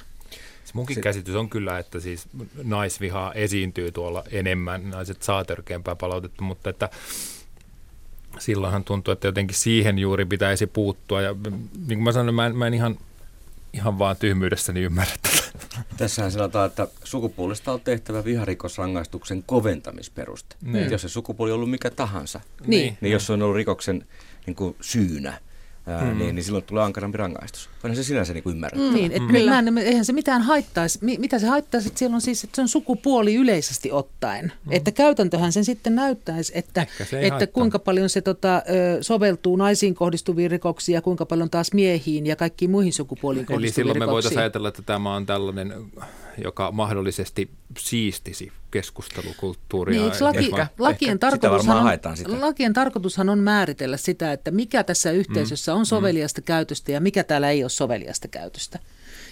Se 0.64 0.70
munkin 0.74 0.94
se, 0.94 1.00
käsitys 1.00 1.35
on 1.35 1.50
kyllä, 1.50 1.79
että 1.79 2.00
siis 2.00 2.29
naisvihaa 2.62 3.33
esiintyy 3.33 3.92
tuolla 3.92 4.24
enemmän, 4.31 4.90
naiset 4.90 5.22
saa 5.22 5.44
törkeämpää 5.44 5.96
palautetta, 5.96 6.42
mutta 6.42 6.70
että 6.70 6.88
silloinhan 8.38 8.85
tuntuu, 8.85 9.12
että 9.12 9.29
jotenkin 9.29 9.57
siihen 9.57 9.98
juuri 9.98 10.24
pitäisi 10.24 10.66
puuttua. 10.66 11.22
Ja 11.22 11.33
niin 11.33 11.70
kuin 11.87 12.03
mä 12.03 12.12
sanoin, 12.12 12.35
mä 12.35 12.46
en, 12.46 12.57
mä 12.57 12.66
en 12.66 12.74
ihan, 12.74 12.98
ihan 13.72 13.98
vaan 13.98 14.16
tyhmyydessäni 14.16 14.81
ymmärrä 14.81 15.14
tätä. 15.22 15.42
Tässähän 15.96 16.33
sanotaan, 16.33 16.66
että 16.66 16.88
sukupuolesta 17.05 17.72
on 17.72 17.81
tehtävä 17.81 18.24
viharikosrangaistuksen 18.24 19.42
koventamisperuste. 19.42 20.57
Niin. 20.62 20.90
Jos 20.90 21.03
se 21.03 21.09
sukupuoli 21.09 21.50
on 21.50 21.55
ollut 21.55 21.70
mikä 21.70 21.90
tahansa, 21.90 22.40
Niin. 22.66 22.98
niin 23.00 23.12
jos 23.12 23.26
se 23.26 23.33
on 23.33 23.42
ollut 23.42 23.57
rikoksen 23.57 24.07
niin 24.46 24.55
kuin 24.55 24.76
syynä, 24.81 25.38
ää, 25.90 26.05
mm. 26.05 26.18
niin, 26.18 26.35
niin 26.35 26.44
silloin 26.44 26.64
tulee 26.64 26.85
ankarampi 26.85 27.18
rangaistus. 27.18 27.68
Onhan 27.85 27.96
se 27.96 28.05
sinänsä 28.05 28.33
niin 28.33 28.44
ymmärrettävä. 28.46 28.92
Niin, 28.92 29.12
että 29.12 29.33
mm. 29.33 29.44
mä 29.44 29.59
en, 29.59 29.79
eihän 29.79 30.05
se 30.05 30.12
mitään 30.12 30.42
haittaisi. 30.42 30.98
Mi- 31.03 31.18
Mitä 31.18 31.38
se 31.38 31.46
haittaisi, 31.46 31.88
että 31.88 31.98
siellä 31.98 32.14
on 32.14 32.20
siis, 32.20 32.44
että 32.44 32.57
se 32.57 32.62
on 32.62 32.68
sukupuoli 32.68 33.35
yleisesti 33.35 33.92
ottaen. 33.92 34.53
Mm. 34.66 34.72
Että 34.72 34.92
käytäntöhän 34.92 35.53
sen 35.53 35.64
sitten 35.64 35.94
näyttäisi, 35.94 36.53
että, 36.55 36.83
että 37.00 37.16
haittaa. 37.31 37.46
kuinka 37.46 37.79
paljon 37.79 38.09
se 38.09 38.20
tota, 38.20 38.62
soveltuu 39.00 39.57
naisiin 39.57 39.94
kohdistuviin 39.94 40.50
rikoksiin 40.50 40.94
ja 40.94 41.03
kuinka 41.03 41.26
paljon 41.26 41.50
taas 41.50 41.72
miehiin 41.72 42.26
ja 42.26 42.37
kaikkiin 42.37 42.70
muihin 42.70 42.92
sukupuoliin 42.92 43.40
Eli 43.40 43.46
kohdistuviin 43.46 43.74
silloin 43.74 43.98
me 43.98 44.05
rikoksiin. 44.05 44.12
voitaisiin 44.12 44.40
ajatella, 44.40 44.68
että 44.68 44.83
tämä 44.83 45.14
on 45.16 45.26
tällainen, 45.26 45.72
joka 46.44 46.72
mahdollisesti 46.72 47.50
siistisi 47.78 48.52
keskustelukulttuuria. 48.70 50.00
Niin, 50.00 50.12
laki, 50.20 50.38
Ehkä- 50.38 50.66
lakien, 50.78 51.12
ehkä 51.12 51.30
tarkoitushan 51.30 51.76
on, 51.76 51.82
haetaan 51.82 52.16
sitä. 52.16 52.40
lakien 52.40 52.72
tarkoitushan 52.72 53.28
on 53.28 53.38
määritellä 53.38 53.96
sitä, 53.96 54.32
että 54.32 54.50
mikä 54.50 54.84
tässä 54.84 55.10
yhteisössä 55.10 55.74
on 55.74 55.86
soveliasta 55.86 56.40
käytöstä 56.40 56.92
ja 56.92 57.00
mikä 57.00 57.24
täällä 57.24 57.50
ei 57.50 57.64
ole 57.64 57.70
soveliasta 57.70 58.28
käytöstä. 58.28 58.78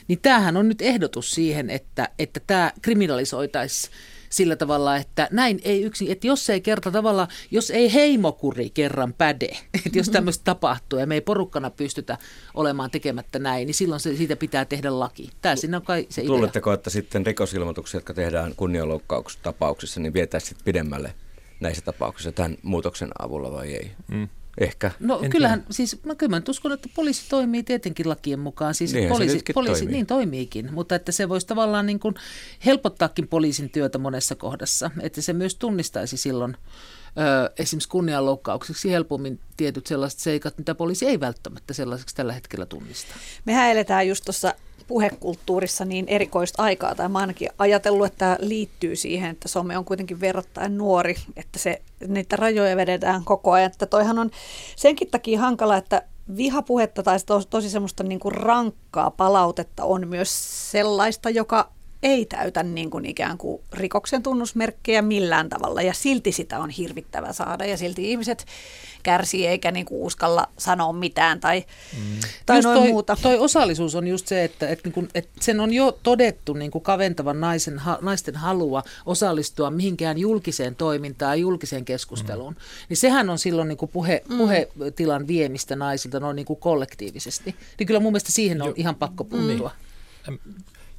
Niin 0.09 0.19
tämähän 0.23 0.57
on 0.57 0.69
nyt 0.69 0.83
ehdotus 0.83 1.31
siihen, 1.31 1.71
että, 1.71 2.09
että 2.19 2.41
tämä 2.47 2.73
kriminalisoitaisiin 2.83 3.93
sillä 4.31 4.57
tavalla, 4.57 4.97
että 4.97 5.29
näin 5.33 5.61
ei 5.65 5.83
yksin, 5.83 6.13
että 6.13 6.27
jos 6.27 6.51
ei 6.51 6.61
kerta 6.61 6.91
tavalla, 6.91 7.29
jos 7.51 7.71
ei 7.71 7.95
heimokuri 7.95 8.71
kerran 8.71 9.13
päde, 9.13 9.49
että 9.87 9.99
jos 9.99 10.09
tämmöistä 10.09 10.45
tapahtuu 10.45 10.99
ja 10.99 11.07
me 11.07 11.15
ei 11.15 11.21
porukkana 11.21 11.71
pystytä 11.71 12.19
olemaan 12.55 12.91
tekemättä 12.91 13.39
näin, 13.39 13.67
niin 13.67 13.75
silloin 13.75 14.01
se, 14.01 14.17
siitä 14.17 14.37
pitää 14.37 14.65
tehdä 14.65 14.99
laki. 14.99 15.31
Tämä 15.43 15.57
siinä 15.57 15.77
on 15.77 15.83
kai 15.83 16.07
se 16.09 16.23
idea. 16.23 16.33
Luuletteko, 16.33 16.73
että 16.73 16.91
sitten 16.91 17.27
rikosilmoituksia, 17.27 17.99
jotka 17.99 18.15
tehdään 18.15 18.55
kunnianloukkauksessa 18.57 19.43
tapauksissa, 19.43 20.01
niin 20.01 20.13
vietäisiin 20.13 20.49
sitten 20.49 20.65
pidemmälle 20.65 21.15
näissä 21.61 21.83
tapauksissa 21.83 22.33
tämän 22.33 22.57
muutoksen 22.63 23.11
avulla 23.19 23.53
vai 23.53 23.75
ei? 23.75 23.91
Mm. 24.09 24.29
Ehkä. 24.61 24.91
No 25.01 25.21
En 25.23 25.31
kyllähän, 25.31 25.65
siis 25.71 26.05
mä 26.05 26.15
kyllä 26.15 26.31
mä 26.31 26.37
nyt 26.37 26.49
uskon, 26.49 26.73
että 26.73 26.89
poliisi 26.95 27.23
toimii 27.29 27.63
tietenkin 27.63 28.09
lakien 28.09 28.39
mukaan. 28.39 28.75
Siis 28.75 28.93
Niinhän 28.93 29.13
poliisi, 29.13 29.43
poliisi 29.55 29.81
toimii. 29.81 29.93
niin 29.95 30.07
toimiikin, 30.07 30.73
mutta 30.73 30.95
että 30.95 31.13
se 31.13 31.29
voisi 31.29 31.47
tavallaan 31.47 31.87
niin 31.87 32.01
kuin 32.01 32.15
helpottaakin 32.67 33.29
poliisin 33.29 33.71
työtä 33.71 33.99
monessa 33.99 34.35
kohdassa. 34.35 34.91
Että 35.01 35.23
se 35.23 35.33
myös 35.33 35.55
tunnistaisi 35.55 36.17
silloin 36.17 36.57
ö, 36.57 37.51
esimerkiksi 37.59 37.89
kunnianloukkauksiksi 37.89 38.91
helpommin 38.91 39.41
tietyt 39.57 39.87
sellaiset 39.87 40.21
seikat, 40.21 40.59
mitä 40.59 40.75
poliisi 40.75 41.07
ei 41.07 41.21
välttämättä 41.21 41.75
sellaiseksi 41.75 42.15
tällä 42.15 42.33
hetkellä 42.33 42.67
tunnista. 42.67 43.15
Mehän 43.45 43.71
eletään 43.71 44.09
just 44.09 44.25
tuossa 44.25 44.55
puhekulttuurissa 44.89 45.85
niin 45.85 46.05
erikoista 46.09 46.63
aikaa, 46.63 46.95
tai 46.95 47.09
mä 47.09 47.19
ainakin 47.19 47.49
ajatellut, 47.59 48.07
että 48.07 48.19
tämä 48.19 48.37
liittyy 48.41 48.97
siihen, 48.97 49.31
että 49.31 49.49
some 49.49 49.79
on 49.79 49.85
kuitenkin 49.85 50.21
verrattain 50.21 50.79
nuori, 50.79 51.17
että 51.37 51.59
se, 51.59 51.83
niitä 52.09 52.37
rajoja 52.37 52.77
vedetään 52.77 53.25
koko 53.25 53.53
ajan. 53.53 53.71
Että 53.71 53.87
toihan 53.87 54.19
on 54.19 54.31
senkin 54.77 55.11
takia 55.11 55.41
hankala, 55.41 55.77
että 55.77 56.03
vihapuhetta 56.37 57.03
tai 57.03 57.19
tos, 57.27 57.47
tosi 57.47 57.71
semmoista 57.71 58.03
niin 58.03 58.21
kuin 58.21 58.35
rankkaa 58.35 59.11
palautetta 59.11 59.85
on 59.85 60.09
myös 60.09 60.31
sellaista, 60.71 61.31
joka 61.31 61.71
ei 62.03 62.27
täytä 62.27 62.63
niin 62.63 62.91
kuin 62.91 63.05
ikään 63.05 63.39
kuin 63.39 63.63
rikoksen 63.73 64.23
tunnusmerkkejä 64.23 65.03
millään 65.03 65.49
tavalla 65.49 65.83
ja 65.83 65.95
silti 65.95 66.33
sitä 66.33 66.59
on 66.59 66.71
hirvittävä 66.71 67.33
saada 67.33 67.65
ja 67.65 67.77
silti 67.77 68.11
ihmiset 68.11 68.47
kärsii 69.03 69.47
eikä 69.47 69.71
niin 69.71 69.87
kuin 69.87 70.03
uskalla 70.03 70.49
sanoa 70.59 70.93
mitään 70.93 71.41
tai, 71.41 71.65
mm. 71.97 72.21
tai 72.47 72.57
Just 72.57 72.65
noin 72.67 72.79
toi, 72.79 72.89
muuta. 72.89 73.17
Toi 73.23 73.39
osallisuus 73.39 73.95
on 73.95 74.07
just 74.09 74.27
se, 74.27 74.45
että, 74.45 74.69
että, 74.69 74.89
niin 74.89 74.93
kun, 74.93 75.09
että 75.15 75.31
sen 75.41 75.61
on 75.61 75.73
jo 75.73 75.99
todettu 76.03 76.53
niin 76.53 76.71
kuin 76.71 76.83
kaventavan 76.85 77.41
naisen, 77.41 77.79
ha, 77.79 77.99
naisten 78.01 78.37
halua 78.37 78.83
osallistua 79.07 79.71
mihinkään 79.71 80.19
julkiseen 80.19 80.75
toimintaan 80.75 81.39
ja 81.39 81.41
julkiseen 81.41 81.85
keskusteluun. 81.85 82.53
Mm. 82.53 82.61
Niin 82.89 82.97
sehän 82.97 83.31
on 83.31 83.39
silloin 83.39 83.69
niin 83.69 83.79
kuin 83.79 83.91
puhe, 83.91 84.23
Mm. 84.29 84.39
puhetilan 84.39 85.27
viemistä 85.27 85.77
naisilta 85.77 86.21
noin 86.21 86.37
niin 86.37 86.47
kuin 86.47 86.61
kollektiivisesti. 86.61 87.55
Niin 87.79 87.87
kyllä 87.87 88.01
mun 88.01 88.13
mielestä 88.13 88.33
siihen 88.33 88.63
on 88.63 88.69
Jo- 88.69 88.75
ihan 88.77 88.95
pakko 88.95 89.25
puuttua. 89.25 89.71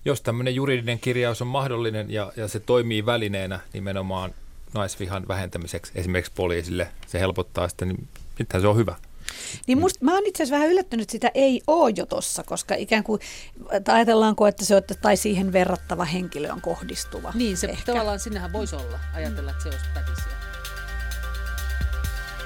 Jos 0.05 0.21
tämmöinen 0.21 0.55
juridinen 0.55 0.99
kirjaus 0.99 1.41
on 1.41 1.47
mahdollinen 1.47 2.11
ja, 2.11 2.31
ja 2.35 2.47
se 2.47 2.59
toimii 2.59 3.05
välineenä 3.05 3.59
nimenomaan 3.73 4.33
naisvihan 4.73 5.27
vähentämiseksi 5.27 5.91
esimerkiksi 5.95 6.31
poliisille, 6.35 6.87
se 7.07 7.19
helpottaa 7.19 7.67
sitten, 7.67 7.87
niin 7.87 8.07
sittenhän 8.37 8.61
se 8.61 8.67
on 8.67 8.77
hyvä. 8.77 8.95
Niin 9.67 9.77
musta, 9.77 10.05
mä 10.05 10.13
oon 10.13 10.25
itse 10.25 10.43
asiassa 10.43 10.55
vähän 10.55 10.69
yllättynyt, 10.71 11.03
että 11.03 11.11
sitä 11.11 11.31
ei 11.33 11.61
ole 11.67 11.93
jo 11.95 12.05
tossa, 12.05 12.43
koska 12.43 12.75
ikään 12.75 13.03
kuin 13.03 13.21
että 13.71 13.93
ajatellaanko, 13.93 14.47
että 14.47 14.65
se 14.65 14.75
on, 14.75 14.81
tai 15.01 15.17
siihen 15.17 15.53
verrattava 15.53 16.05
henkilö 16.05 16.51
on 16.51 16.61
kohdistuva. 16.61 17.31
Niin, 17.35 17.57
se 17.57 17.67
ehkä. 17.67 17.85
tavallaan 17.85 18.19
sinnehän 18.19 18.53
voisi 18.53 18.75
olla, 18.75 18.99
ajatella, 19.13 19.51
että 19.51 19.63
se 19.63 19.69
olisi 19.69 19.85
pätisiä. 19.93 20.33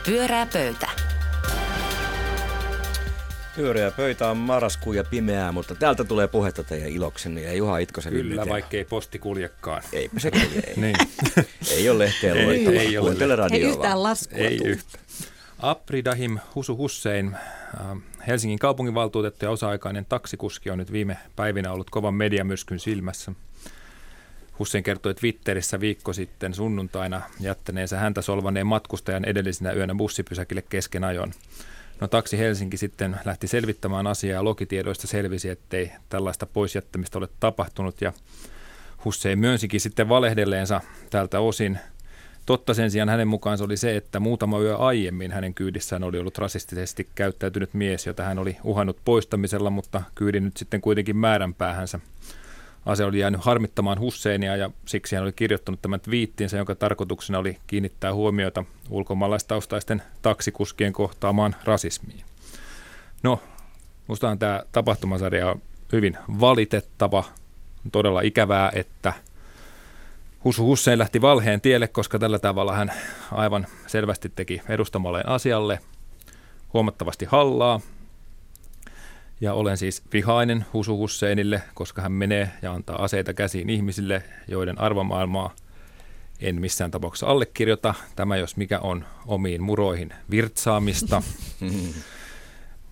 Pyörää 0.06 0.46
pöytä. 0.46 1.13
Pyöreä 3.56 3.92
pöytä 3.92 4.30
on 4.30 4.38
marraskuu 4.38 4.94
ja 4.94 5.04
pimeää, 5.04 5.52
mutta 5.52 5.76
täältä 5.76 6.04
tulee 6.04 6.28
puhetta 6.28 6.64
teidän 6.64 6.90
iloksenne 6.90 7.42
ja 7.42 7.54
Juha 7.54 7.78
Itkosen 7.78 8.12
Kyllä, 8.14 8.26
yllytellä. 8.26 8.50
vaikkei 8.52 8.86
posti 8.86 9.20
kuljekaan. 9.20 9.84
Eipä 9.94 10.20
se 10.20 10.32
kulje, 10.32 10.64
ei. 10.68 10.74
Niin. 10.82 10.96
ei 11.78 11.90
ole 11.90 12.00
lehteä 12.00 12.34
Ei, 12.34 12.46
luettavaa. 12.46 12.80
ei 12.82 12.98
ole 12.98 13.16
Ei 13.52 13.62
yhtään 13.62 14.04
laskua 14.04 14.38
Ei 14.38 14.58
tuu. 14.58 14.68
yhtä. 14.68 15.00
Apri 15.60 16.06
Dahim 16.06 16.40
Husu 16.56 16.78
Hussein, 16.78 17.36
äh, 17.36 17.98
Helsingin 18.28 18.60
kaupunginvaltuutettu 18.60 19.46
ja 19.46 19.52
osa-aikainen 19.52 20.06
taksikuski 20.06 20.70
on 20.70 20.78
nyt 20.78 20.92
viime 20.92 21.18
päivinä 21.36 21.72
ollut 21.72 21.90
kovan 21.90 22.14
mediamyrskyn 22.14 22.80
silmässä. 22.80 23.32
Hussein 24.60 24.84
kertoi 24.84 25.14
Twitterissä 25.14 25.80
viikko 25.80 26.14
sitten 26.14 26.54
sunnuntaina 26.54 27.22
jättäneensä 27.40 27.98
häntä 27.98 28.22
solvaneen 28.22 28.68
matkustajan 28.68 29.26
edellisenä 29.26 29.72
yönä 29.74 29.96
bussipysäkille 29.96 30.64
kesken 30.70 31.04
ajon. 31.04 31.34
No 32.02 32.08
taksi 32.08 32.38
Helsinki 32.38 32.78
sitten 32.78 33.16
lähti 33.26 33.48
selvittämään 33.48 34.08
asiaa 34.08 34.34
ja 34.34 34.44
lokitiedoista 34.44 35.08
selvisi, 35.08 35.50
ettei 35.50 35.92
tällaista 36.10 36.46
poisjättämistä 36.46 37.18
ole 37.18 37.28
tapahtunut 37.40 38.02
ja 38.02 38.14
Hussein 39.06 39.40
myönsikin 39.40 39.82
sitten 39.82 40.10
valehdelleensa 40.10 40.82
tältä 41.10 41.40
osin. 41.40 41.80
Totta 42.46 42.74
sen 42.74 42.92
sijaan 42.92 43.10
hänen 43.10 43.28
mukaansa 43.28 43.64
oli 43.64 43.78
se, 43.78 43.96
että 43.96 44.20
muutama 44.20 44.60
yö 44.60 44.78
aiemmin 44.78 45.32
hänen 45.32 45.54
kyydissään 45.54 46.04
oli 46.04 46.20
ollut 46.20 46.38
rasistisesti 46.38 47.08
käyttäytynyt 47.16 47.74
mies, 47.74 48.06
jota 48.06 48.24
hän 48.24 48.40
oli 48.40 48.58
uhannut 48.64 48.98
poistamisella, 49.06 49.70
mutta 49.70 50.02
kyydin 50.16 50.44
nyt 50.44 50.58
sitten 50.58 50.82
kuitenkin 50.82 51.18
määränpäähänsä. 51.18 52.00
Ase 52.86 53.06
oli 53.06 53.20
jäänyt 53.20 53.46
harmittamaan 53.46 54.00
Husseinia 54.00 54.56
ja 54.56 54.70
siksi 54.86 55.16
hän 55.16 55.24
oli 55.24 55.32
kirjoittanut 55.32 55.82
tämän 55.82 56.00
twiittinsä, 56.00 56.58
jonka 56.58 56.76
tarkoituksena 56.76 57.40
oli 57.40 57.58
kiinnittää 57.68 58.14
huomiota 58.14 58.66
ulkomaalaistaustaisten 58.90 60.02
taksikuskien 60.22 60.94
kohtaamaan 60.94 61.56
rasismiin. 61.64 62.24
No, 63.24 63.40
mustahan 64.08 64.40
tämä 64.40 64.64
tapahtumasarja 64.72 65.50
on 65.50 65.62
hyvin 65.92 66.18
valitettava. 66.40 67.24
On 67.86 67.92
todella 67.92 68.22
ikävää, 68.22 68.72
että 68.76 69.14
Husu 70.44 70.66
Hussein 70.66 71.00
lähti 71.00 71.22
valheen 71.22 71.62
tielle, 71.62 71.88
koska 71.88 72.20
tällä 72.20 72.40
tavalla 72.40 72.74
hän 72.74 72.94
aivan 73.32 73.68
selvästi 73.88 74.32
teki 74.36 74.62
edustamalleen 74.70 75.30
asialle 75.30 75.80
huomattavasti 76.74 77.26
hallaa. 77.26 77.82
Ja 79.44 79.54
olen 79.54 79.78
siis 79.78 80.04
vihainen 80.14 80.66
Husu 80.74 80.98
Husseinille, 80.98 81.62
koska 81.74 82.02
hän 82.02 82.12
menee 82.12 82.50
ja 82.62 82.72
antaa 82.74 83.04
aseita 83.04 83.34
käsiin 83.34 83.70
ihmisille, 83.70 84.24
joiden 84.48 84.82
arvomaailmaa 84.82 85.56
en 86.40 86.62
missään 86.62 86.92
tapauksessa 86.92 87.28
allekirjoita. 87.28 87.94
Tämä 88.16 88.38
jos 88.38 88.58
mikä 88.58 88.80
on 88.80 89.06
omiin 89.26 89.64
muroihin 89.64 90.14
virtsaamista. 90.32 91.22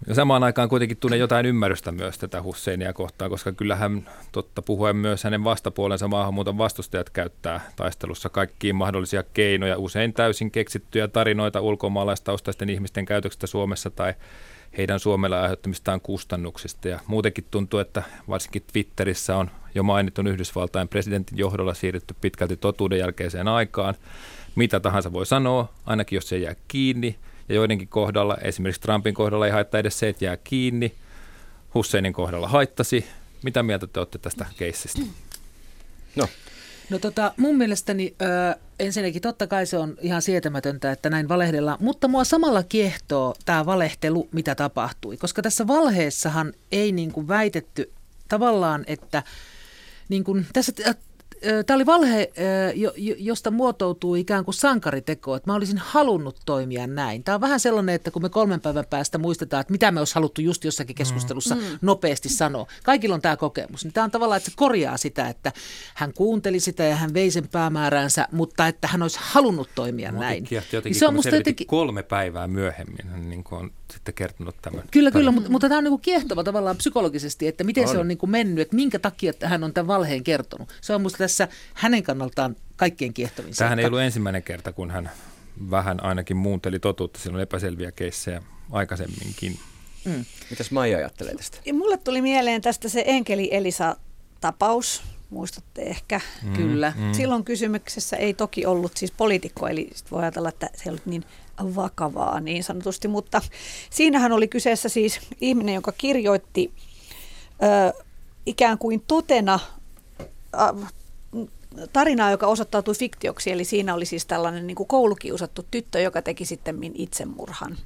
Ja 0.08 0.16
samaan 0.16 0.44
aikaan 0.44 0.70
kuitenkin 0.70 0.98
tunnen 0.98 1.20
jotain 1.20 1.46
ymmärrystä 1.46 1.92
myös 1.92 2.18
tätä 2.18 2.42
Husseinia 2.42 2.94
kohtaan, 2.94 3.32
koska 3.32 3.52
kyllähän 3.52 4.10
totta 4.32 4.62
puhuen 4.62 4.96
myös 4.96 5.24
hänen 5.24 5.44
vastapuolensa 5.44 6.08
maahanmuuton 6.08 6.58
vastustajat 6.58 7.10
käyttää 7.10 7.72
taistelussa 7.76 8.30
kaikkiin 8.30 8.76
mahdollisia 8.76 9.24
keinoja, 9.24 9.78
usein 9.78 10.14
täysin 10.14 10.52
keksittyjä 10.52 11.08
tarinoita 11.08 11.62
ulkomaalaistaustaisten 11.62 12.70
ihmisten 12.70 13.06
käytöksestä 13.06 13.48
Suomessa 13.48 13.90
tai 13.90 14.14
heidän 14.78 15.00
Suomella 15.00 15.42
aiheuttamistaan 15.42 16.02
kustannuksista. 16.02 16.88
Ja 16.88 17.00
muutenkin 17.08 17.46
tuntuu, 17.52 17.80
että 17.80 18.04
varsinkin 18.30 18.64
Twitterissä 18.74 19.38
on 19.38 19.52
jo 19.76 19.84
mainitun 19.84 20.28
Yhdysvaltain 20.28 20.88
presidentin 20.88 21.38
johdolla 21.38 21.74
siirrytty 21.74 22.16
pitkälti 22.22 22.58
totuuden 22.58 23.00
jälkeiseen 23.00 23.48
aikaan. 23.48 23.96
Mitä 24.56 24.80
tahansa 24.80 25.14
voi 25.14 25.26
sanoa, 25.26 25.74
ainakin 25.86 26.18
jos 26.18 26.30
se 26.30 26.38
jää 26.38 26.56
kiinni. 26.68 27.16
Ja 27.50 27.56
joidenkin 27.56 27.88
kohdalla, 27.88 28.38
esimerkiksi 28.42 28.82
Trumpin 28.82 29.14
kohdalla 29.14 29.46
ei 29.46 29.52
haittaa 29.52 29.80
edes 29.80 30.00
se, 30.00 30.10
että 30.10 30.26
jää 30.26 30.38
kiinni. 30.38 30.96
Husseinin 31.74 32.14
kohdalla 32.14 32.48
haittasi. 32.48 33.06
Mitä 33.44 33.64
mieltä 33.64 33.88
te 33.88 34.00
olette 34.00 34.18
tästä 34.18 34.46
keissistä? 34.58 35.02
No, 36.16 36.28
No 36.92 37.00
tota, 37.00 37.34
mun 37.38 37.58
mielestäni 37.58 38.16
ö, 38.22 38.60
ensinnäkin 38.80 39.22
totta 39.22 39.48
kai 39.48 39.66
se 39.66 39.78
on 39.78 39.98
ihan 40.02 40.22
sietämätöntä, 40.22 40.92
että 40.92 41.10
näin 41.10 41.28
valehdellaan, 41.28 41.78
mutta 41.82 42.08
mua 42.08 42.24
samalla 42.24 42.64
kiehtoo 42.64 43.36
tämä 43.46 43.66
valehtelu, 43.66 44.30
mitä 44.32 44.56
tapahtui, 44.56 45.18
koska 45.18 45.42
tässä 45.42 45.68
valheessahan 45.68 46.54
ei 46.72 46.92
niin 46.92 47.12
kuin 47.12 47.28
väitetty 47.28 47.92
tavallaan, 48.28 48.84
että 48.88 49.24
niin 50.10 50.24
kuin, 50.24 50.46
tässä 50.54 50.72
Tämä 51.66 51.76
oli 51.76 51.86
valhe, 51.86 52.32
josta 53.18 53.52
muotoutuu 53.52 54.16
ikään 54.16 54.46
kuin 54.46 54.56
sankariteko, 54.56 55.36
että 55.36 55.50
mä 55.50 55.56
olisin 55.56 55.78
halunnut 55.78 56.38
toimia 56.46 56.88
näin. 56.88 57.24
Tämä 57.24 57.36
on 57.36 57.42
vähän 57.42 57.60
sellainen, 57.60 57.96
että 57.96 58.12
kun 58.12 58.22
me 58.22 58.30
kolmen 58.30 58.62
päivän 58.62 58.86
päästä 58.90 59.18
muistetaan, 59.18 59.62
että 59.62 59.72
mitä 59.72 59.92
me 59.92 60.00
olisi 60.00 60.16
haluttu 60.16 60.42
just 60.42 60.64
jossakin 60.64 60.96
keskustelussa 60.96 61.56
mm. 61.56 61.62
nopeasti 61.82 62.30
sanoa. 62.30 62.68
Kaikilla 62.84 63.16
on 63.16 63.22
tämä 63.22 63.38
kokemus. 63.38 63.84
Niin 63.84 63.94
tämä 63.94 64.04
on 64.04 64.12
tavallaan, 64.12 64.38
että 64.38 64.50
se 64.50 64.56
korjaa 64.56 64.98
sitä, 64.98 65.30
että 65.30 65.52
hän 65.96 66.14
kuunteli 66.14 66.60
sitä 66.60 66.84
ja 66.84 66.96
hän 66.96 67.14
vei 67.14 67.32
sen 67.32 67.48
päämääränsä, 67.48 68.28
mutta 68.32 68.68
että 68.68 68.88
hän 68.88 69.02
olisi 69.02 69.20
halunnut 69.22 69.70
toimia 69.76 70.12
näin. 70.12 70.48
Jotenkin, 70.52 70.82
Niin 70.84 70.96
se 70.96 71.08
on 71.08 71.14
musta 71.14 71.36
jotenkin... 71.36 71.68
kolme 71.68 72.04
päivää 72.04 72.48
myöhemmin, 72.48 73.30
niin 73.30 73.44
kuin 73.44 73.62
on 73.62 73.72
sitten 73.92 74.14
kertonut 74.14 74.56
tämän. 74.62 74.84
Kyllä, 74.92 75.12
kyllä, 75.12 75.32
mutta, 75.32 75.50
mutta 75.50 75.70
tämä 75.70 75.78
on 75.78 75.84
niin 75.84 75.92
kuin 75.92 76.02
kiehtova 76.02 76.44
tavallaan 76.44 76.78
psykologisesti, 76.78 77.48
että 77.48 77.64
miten 77.64 77.84
on. 77.84 77.90
se 77.90 77.98
On. 77.98 78.08
niin 78.08 78.18
kuin 78.18 78.30
mennyt, 78.30 78.60
että 78.60 78.76
minkä 78.76 79.00
takia 79.00 79.30
että 79.30 79.50
hän 79.50 79.64
on 79.64 79.74
tämän 79.74 79.88
valheen 79.88 80.24
kertonut. 80.24 80.74
Se 80.82 80.94
on 80.94 81.02
musta 81.02 81.18
tässä 81.18 81.48
hänen 81.74 82.04
kannaltaan 82.04 82.56
kaikkein 82.76 83.14
kiehtovin 83.14 83.56
Tähän 83.56 83.80
ei 83.80 83.86
ollut 83.86 84.00
ensimmäinen 84.00 84.44
kerta, 84.44 84.72
kun 84.72 84.92
hän 84.92 85.12
vähän 85.72 86.04
ainakin 86.04 86.38
muunteli 86.38 86.80
totuutta. 86.80 87.20
Siinä 87.20 87.36
on 87.36 87.42
epäselviä 87.42 87.92
keissejä 87.92 88.44
aikaisemminkin. 88.72 89.60
mitäs 90.50 90.72
Maija 90.72 90.98
ajattelee 90.98 91.36
tästä? 91.36 91.58
Ja 91.66 91.74
mulle 91.74 91.98
tuli 91.98 92.22
mieleen 92.22 92.62
tästä 92.62 92.90
se 92.90 93.04
Enkeli 93.08 93.50
Elisa-tapaus, 93.52 95.04
muistatte 95.32 95.82
ehkä. 95.82 96.22
Kyllä. 96.56 96.94
Mm. 96.98 97.14
Silloin 97.14 97.44
kysymyksessä 97.44 98.18
ei 98.18 98.34
toki 98.34 98.66
ollut 98.66 98.98
siis 98.98 99.12
poliitikko, 99.12 99.68
eli 99.68 99.90
sit 99.96 100.12
voi 100.12 100.22
ajatella, 100.22 100.50
että 100.50 100.70
se 100.76 100.84
ei 100.86 100.90
ollut 100.90 101.06
niin 101.06 101.26
vakavaa 101.76 102.40
niin 102.40 102.64
sanotusti, 102.64 103.08
mutta 103.08 103.42
siinähän 103.90 104.32
oli 104.32 104.48
kyseessä 104.48 104.90
siis 104.90 105.20
ihminen, 105.42 105.76
joka 105.76 105.92
kirjoitti 105.92 106.74
ö, 107.64 108.04
ikään 108.46 108.78
kuin 108.78 109.04
totena 109.08 109.60
ö, 110.54 110.86
tarinaa, 111.94 112.32
joka 112.32 112.48
osoittautui 112.48 112.96
fiktioksi, 112.96 113.52
eli 113.52 113.66
siinä 113.66 113.94
oli 113.94 114.06
siis 114.06 114.26
tällainen 114.26 114.68
niin 114.68 114.76
kuin 114.76 114.88
koulukiusattu 114.88 115.66
tyttö, 115.72 116.00
joka 116.00 116.22
teki 116.22 116.46
sitten 116.46 116.80
itsemurhan. 116.94 117.78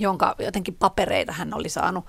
Jonka 0.00 0.34
jotenkin 0.38 0.74
papereita 0.74 1.32
hän 1.32 1.54
oli 1.54 1.68
saanut 1.68 2.04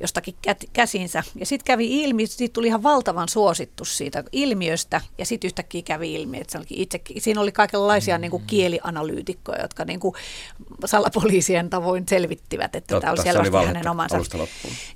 jostakin 0.00 0.34
käsinsä. 0.72 1.22
Ja 1.34 1.46
sitten 1.46 1.64
kävi 1.64 2.02
ilmi, 2.02 2.26
siitä 2.26 2.52
tuli 2.52 2.66
ihan 2.66 2.82
valtavan 2.82 3.28
suositus 3.28 3.98
siitä 3.98 4.24
ilmiöstä, 4.32 5.00
ja 5.18 5.26
sitten 5.26 5.48
yhtäkkiä 5.48 5.82
kävi 5.82 6.14
ilmi, 6.14 6.40
että 6.40 6.52
se 6.52 6.58
olikin 6.58 6.78
itsekin, 6.78 7.22
siinä 7.22 7.40
oli 7.40 7.52
kaikenlaisia 7.52 8.18
mm. 8.18 8.20
niin 8.20 8.30
kuin 8.30 8.42
kielianalyytikkoja, 8.46 9.62
jotka 9.62 9.84
niin 9.84 10.00
kuin 10.00 10.14
salapoliisien 10.84 11.70
tavoin 11.70 12.04
selvittivät, 12.08 12.76
että 12.76 12.94
Totta, 12.94 13.00
tämä 13.00 13.12
oli 13.12 13.22
selvästi 13.22 13.56
oli 13.56 13.66
hänen 13.66 13.88
omansa. 13.88 14.18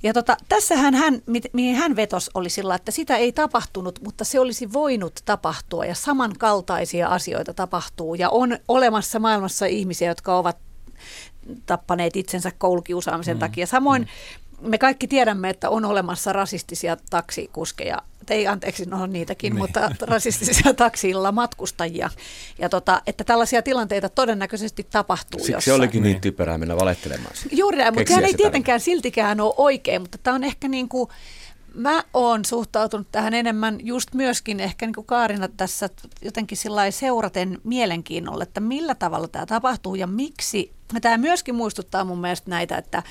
Ja 0.03 0.13
tota, 0.13 0.37
tässähän 0.49 0.93
hän, 0.93 1.21
mihin 1.53 1.75
hän 1.75 1.95
vetos, 1.95 2.29
oli 2.33 2.49
sillä, 2.49 2.75
että 2.75 2.91
sitä 2.91 3.17
ei 3.17 3.31
tapahtunut, 3.31 3.99
mutta 4.03 4.23
se 4.23 4.39
olisi 4.39 4.73
voinut 4.73 5.19
tapahtua, 5.25 5.85
ja 5.85 5.95
samankaltaisia 5.95 7.07
asioita 7.07 7.53
tapahtuu, 7.53 8.15
ja 8.15 8.29
on 8.29 8.57
olemassa 8.67 9.19
maailmassa 9.19 9.65
ihmisiä, 9.65 10.07
jotka 10.07 10.37
ovat 10.37 10.57
tappaneet 11.65 12.15
itsensä 12.15 12.51
koulukiusaamisen 12.57 13.37
mm. 13.37 13.39
takia. 13.39 13.67
Samoin 13.67 14.07
mm. 14.61 14.69
me 14.69 14.77
kaikki 14.77 15.07
tiedämme, 15.07 15.49
että 15.49 15.69
on 15.69 15.85
olemassa 15.85 16.33
rasistisia 16.33 16.97
taksikuskeja, 17.09 18.01
ei 18.29 18.47
anteeksi, 18.47 18.85
no 18.85 19.05
niitäkin, 19.05 19.53
niin. 19.53 19.61
mutta 19.61 19.91
rasistisia 20.01 20.73
taksilla 20.73 21.31
matkustajia. 21.31 22.09
Ja 22.59 22.69
tota, 22.69 23.01
että 23.07 23.23
tällaisia 23.23 23.61
tilanteita 23.61 24.09
todennäköisesti 24.09 24.87
tapahtuu 24.91 25.39
Siksi 25.39 25.51
jossain. 25.51 25.75
olikin 25.75 26.03
niin 26.03 26.21
typerää 26.21 26.57
mennä 26.57 26.75
valehtelemaan. 26.75 27.33
Juuri 27.51 27.77
näin, 27.77 27.93
mutta 27.93 28.07
sehän 28.07 28.25
ei 28.25 28.33
tietenkään 28.33 28.79
siltikään 28.79 29.41
ole 29.41 29.53
oikein, 29.57 30.01
mutta 30.01 30.17
tämä 30.17 30.35
on 30.35 30.43
ehkä 30.43 30.67
niin 30.67 30.89
kuin, 30.89 31.09
Mä 31.73 32.03
oon 32.13 32.45
suhtautunut 32.45 33.07
tähän 33.11 33.33
enemmän 33.33 33.77
just 33.83 34.13
myöskin 34.13 34.59
ehkä 34.59 34.85
niin 34.85 34.95
kuin 34.95 35.05
Kaarina 35.05 35.47
tässä 35.47 35.89
jotenkin 36.21 36.57
seuraten 36.89 37.61
mielenkiinnolla, 37.63 38.43
että 38.43 38.59
millä 38.59 38.95
tavalla 38.95 39.27
tämä 39.27 39.45
tapahtuu 39.45 39.95
ja 39.95 40.07
miksi. 40.07 40.71
Tämä 41.01 41.17
myöskin 41.17 41.55
muistuttaa 41.55 42.05
mun 42.05 42.21
mielestä 42.21 42.49
näitä, 42.49 42.77
että, 42.77 43.03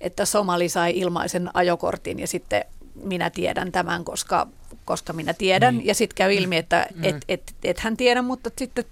että 0.00 0.24
Somali 0.24 0.68
sai 0.68 0.98
ilmaisen 0.98 1.50
ajokortin 1.54 2.18
ja 2.18 2.26
sitten 2.26 2.64
minä 2.94 3.30
tiedän 3.30 3.72
tämän, 3.72 4.04
koska, 4.04 4.48
koska 4.84 5.12
minä 5.12 5.34
tiedän. 5.34 5.74
Niin. 5.76 5.86
Ja 5.86 5.94
sitten 5.94 6.16
käy 6.16 6.32
ilmi, 6.32 6.56
että 6.56 6.86
mm. 6.94 7.04
et, 7.04 7.16
et, 7.28 7.54
et 7.64 7.78
hän 7.78 7.96
tiedä, 7.96 8.22
mutta 8.22 8.50
sitten 8.58 8.84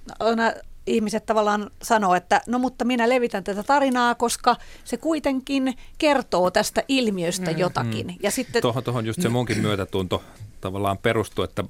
ihmiset 0.86 1.26
tavallaan 1.26 1.70
sanoo, 1.82 2.14
että 2.14 2.40
no 2.46 2.58
mutta 2.58 2.84
minä 2.84 3.08
levitän 3.08 3.44
tätä 3.44 3.62
tarinaa, 3.62 4.14
koska 4.14 4.56
se 4.84 4.96
kuitenkin 4.96 5.74
kertoo 5.98 6.50
tästä 6.50 6.82
ilmiöstä 6.88 7.50
mm, 7.50 7.58
jotakin. 7.58 8.06
Mm. 8.06 8.14
Ja 8.22 8.30
sitten, 8.30 8.62
tuohon, 8.62 8.84
tuohon 8.84 9.06
just 9.06 9.22
se 9.22 9.28
munkin 9.28 9.58
myötätunto 9.58 10.22
tavallaan 10.60 10.98
perustuu, 10.98 11.44
että 11.44 11.64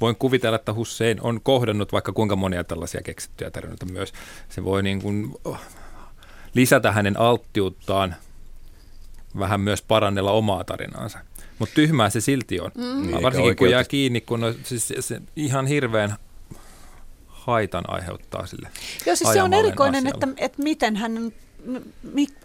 voin 0.00 0.16
kuvitella, 0.16 0.56
että 0.56 0.74
Hussein 0.74 1.20
on 1.20 1.40
kohdannut 1.42 1.92
vaikka 1.92 2.12
kuinka 2.12 2.36
monia 2.36 2.64
tällaisia 2.64 3.02
keksittyjä 3.02 3.50
tarinoita 3.50 3.86
myös. 3.86 4.12
Se 4.48 4.64
voi 4.64 4.82
niin 4.82 5.02
kuin 5.02 5.34
oh, 5.44 5.58
lisätä 6.54 6.92
hänen 6.92 7.20
alttiuttaan 7.20 8.14
vähän 9.38 9.60
myös 9.60 9.82
parannella 9.82 10.32
omaa 10.32 10.64
tarinaansa. 10.64 11.18
Mutta 11.58 11.74
tyhmää 11.74 12.10
se 12.10 12.20
silti 12.20 12.60
on. 12.60 12.70
Mm. 12.74 13.22
Varsinkin 13.22 13.56
kun 13.56 13.70
jää 13.70 13.84
kiinni, 13.84 14.20
kun 14.20 14.44
on 14.44 14.54
siis 14.62 14.88
se, 14.88 15.02
se 15.02 15.20
ihan 15.36 15.66
hirveän 15.66 16.16
haitan 17.46 17.84
aiheuttaa 17.88 18.46
sille 18.46 18.68
Joo, 19.06 19.16
siis 19.16 19.32
se 19.32 19.42
on 19.42 19.52
erikoinen, 19.54 20.06
että, 20.06 20.28
että 20.36 20.62
miten 20.62 20.96
hän 20.96 21.32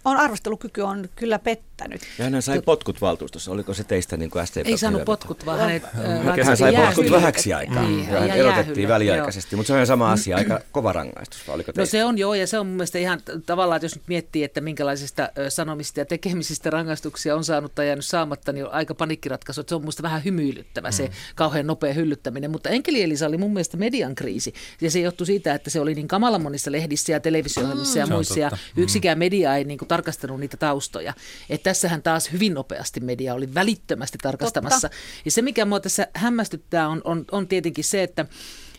on 0.04 0.16
arvostelukyky 0.16 0.80
on 0.80 1.08
kyllä 1.16 1.38
pettänyt. 1.38 2.00
Ja 2.18 2.24
hän 2.24 2.42
sai 2.42 2.62
potkut 2.62 3.00
valtuustossa. 3.00 3.50
Oliko 3.50 3.74
se 3.74 3.84
teistä 3.84 4.16
niin 4.16 4.30
kuin 4.30 4.46
STP? 4.46 4.66
Ei 4.66 4.78
saanut 4.78 5.04
potkut, 5.04 5.46
vaan 5.46 5.58
hänet 5.58 5.84
äh, 5.84 6.46
Hän 6.46 6.56
sai 6.56 6.72
potkut 6.86 7.10
vähäksi 7.10 7.52
aikaa. 7.52 7.82
Niin, 7.82 8.08
ja 8.10 8.20
hän 8.20 8.30
erotettiin 8.30 8.88
väliaikaisesti, 8.88 9.56
mutta 9.56 9.66
se 9.66 9.80
on 9.80 9.86
sama 9.86 10.12
asia, 10.12 10.36
aika 10.36 10.60
kova 10.72 10.92
rangaistus. 10.92 11.48
Oliko 11.48 11.72
no 11.76 11.86
se 11.86 12.04
on 12.04 12.18
joo, 12.18 12.34
ja 12.34 12.46
se 12.46 12.58
on 12.58 12.66
mun 12.66 12.76
mielestä 12.76 12.98
ihan 12.98 13.20
tavallaan, 13.46 13.76
että 13.76 13.84
jos 13.84 13.94
nyt 13.94 14.08
miettii, 14.08 14.44
että 14.44 14.60
minkälaisista 14.60 15.28
sanomista 15.48 16.00
ja 16.00 16.06
tekemisistä 16.06 16.70
rangaistuksia 16.70 17.36
on 17.36 17.44
saanut 17.44 17.74
tai 17.74 17.86
jäänyt 17.86 18.04
saamatta, 18.04 18.52
niin 18.52 18.66
on 18.66 18.72
aika 18.72 18.94
panikkiratkaisu. 18.94 19.62
Se 19.66 19.74
on 19.74 19.82
mun 19.82 19.92
vähän 20.02 20.24
hymyilyttävä 20.24 20.90
se 20.90 21.02
mm. 21.06 21.12
kauhean 21.34 21.66
nopea 21.66 21.92
hyllyttäminen. 21.92 22.50
Mutta 22.50 22.68
Enkeli 22.68 23.02
Elisa 23.02 23.26
oli 23.26 23.38
mun 23.38 23.52
mielestä 23.52 23.76
median 23.76 24.14
kriisi, 24.14 24.54
ja 24.80 24.90
se 24.90 25.00
johtui 25.00 25.26
siitä, 25.26 25.54
että 25.54 25.70
se 25.70 25.80
oli 25.80 25.94
niin 25.94 26.08
kamala 26.08 26.38
monissa 26.38 26.72
lehdissä 26.72 27.12
ja 27.12 27.20
televisio 27.20 27.66
mm. 27.66 27.98
ja 27.98 28.06
muissa, 28.06 28.40
ja 28.40 28.50
yksikään 28.76 29.07
yksikään 29.08 29.18
media 29.18 29.56
ei 29.56 29.64
niin 29.64 29.78
kuin 29.78 29.88
tarkastanut 29.88 30.40
niitä 30.40 30.56
taustoja. 30.56 31.14
Et 31.50 31.62
tässähän 31.62 32.02
taas 32.02 32.32
hyvin 32.32 32.54
nopeasti 32.54 33.00
media 33.00 33.34
oli 33.34 33.54
välittömästi 33.54 34.18
tarkastamassa. 34.22 34.88
Totta. 34.88 35.22
Ja 35.24 35.30
se, 35.30 35.42
mikä 35.42 35.64
mua 35.64 35.80
tässä 35.80 36.08
hämmästyttää, 36.14 36.88
on, 36.88 37.00
on, 37.04 37.24
on 37.32 37.48
tietenkin 37.48 37.84
se, 37.84 38.02
että 38.02 38.26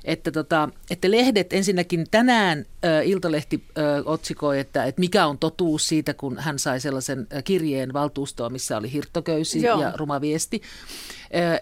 että, 0.06 0.32
tota, 0.32 0.70
että 0.90 1.12
lehdet 1.12 1.54
ensinnäkin 1.54 2.06
tänään 2.12 2.66
ä, 2.86 3.02
Iltalehti 3.02 3.64
ä, 3.78 3.82
otsikoi, 4.06 4.60
että, 4.60 4.86
että 4.86 5.00
mikä 5.00 5.28
on 5.28 5.38
totuus 5.38 5.88
siitä, 5.88 6.14
kun 6.14 6.38
hän 6.38 6.60
sai 6.60 6.80
sellaisen 6.80 7.28
kirjeen 7.44 7.94
valtuustoa, 7.94 8.50
missä 8.50 8.78
oli 8.78 8.92
hirttoköysi 8.92 9.62
Joo. 9.62 9.82
ja 9.82 9.94
ruma 9.96 10.22
viesti. 10.22 10.62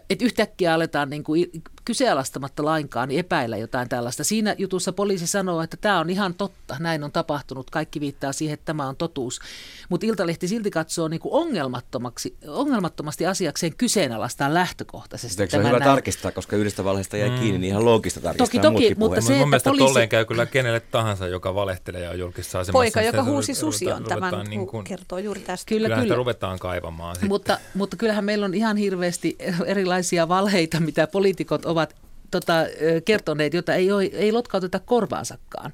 Että 0.10 0.26
yhtäkkiä 0.26 0.74
aletaan 0.74 1.10
niin 1.10 1.24
kuin 1.24 1.52
kyseenalaistamatta 1.88 2.66
lainkaan 2.66 3.10
niin 3.10 3.20
epäillä 3.20 3.58
jotain 3.58 3.90
tällaista. 3.90 4.24
Siinä 4.24 4.56
jutussa 4.58 4.94
poliisi 4.94 5.28
sanoo, 5.28 5.62
että 5.62 5.78
tämä 5.78 6.00
on 6.00 6.10
ihan 6.10 6.34
totta, 6.34 6.76
näin 6.80 7.04
on 7.04 7.12
tapahtunut, 7.12 7.70
kaikki 7.70 8.00
viittaa 8.00 8.34
siihen, 8.34 8.54
että 8.54 8.66
tämä 8.66 8.88
on 8.88 8.96
totuus. 8.96 9.40
Mutta 9.90 10.06
Iltalehti 10.06 10.48
silti 10.48 10.72
katsoo 10.72 11.08
niin 11.08 11.20
kuin 11.20 11.34
ongelmattomaksi, 11.34 12.38
ongelmattomasti 12.48 13.26
asiakseen 13.26 13.76
kyseenalaistaan 13.76 14.54
lähtökohtaisesti. 14.54 15.42
Eikö 15.42 15.52
se 15.52 15.58
on 15.58 15.68
hyvä 15.68 15.80
näin. 15.80 15.92
tarkistaa, 15.92 16.32
koska 16.32 16.56
yhdestä 16.56 16.84
valheesta 16.84 17.18
jäi 17.18 17.30
mm. 17.30 17.40
kiinni, 17.40 17.60
niin 17.60 17.70
ihan 17.70 17.86
loogista 17.86 18.22
tarkistaa 18.22 18.62
Toki, 18.62 18.84
toki, 18.84 18.96
mutta 18.98 19.22
se, 19.22 19.38
Mun 19.38 19.50
mielestä 19.50 19.70
poliisi... 19.70 19.88
tolleen 19.88 20.10
käy 20.10 20.26
kyllä 20.26 20.46
kenelle 20.46 20.80
tahansa, 20.80 21.28
joka 21.28 21.56
valehtelee 21.56 22.02
ja 22.02 22.14
julkisessa 22.14 22.60
asemassa. 22.60 22.74
Poika, 22.74 23.02
joka 23.02 23.24
huusi 23.24 23.54
susi 23.54 23.92
on 23.92 24.04
tämän, 24.04 24.46
niin 24.50 24.68
kuin, 24.68 24.84
kertoo 24.84 25.18
juuri 25.18 25.40
tästä. 25.40 25.70
Kyllä, 25.70 25.96
kyllä. 26.02 26.16
ruvetaan 26.16 26.60
kaivamaan. 26.60 27.16
Mutta, 27.28 27.60
mutta 27.74 27.98
kyllähän 27.98 28.26
meillä 28.26 28.46
on 28.46 28.54
ihan 28.54 28.78
hirveästi 28.78 29.38
erilaisia 29.66 30.28
valheita, 30.28 30.80
mitä 30.80 31.08
poliitikot 31.08 31.66
ovat 31.66 31.77
tota, 32.32 32.54
kertoneet, 33.06 33.54
jota 33.54 33.76
ei, 33.76 33.92
ole, 33.92 34.04
ei 34.04 34.32
lotkauteta 34.32 34.80
korvaansakaan. 34.80 35.74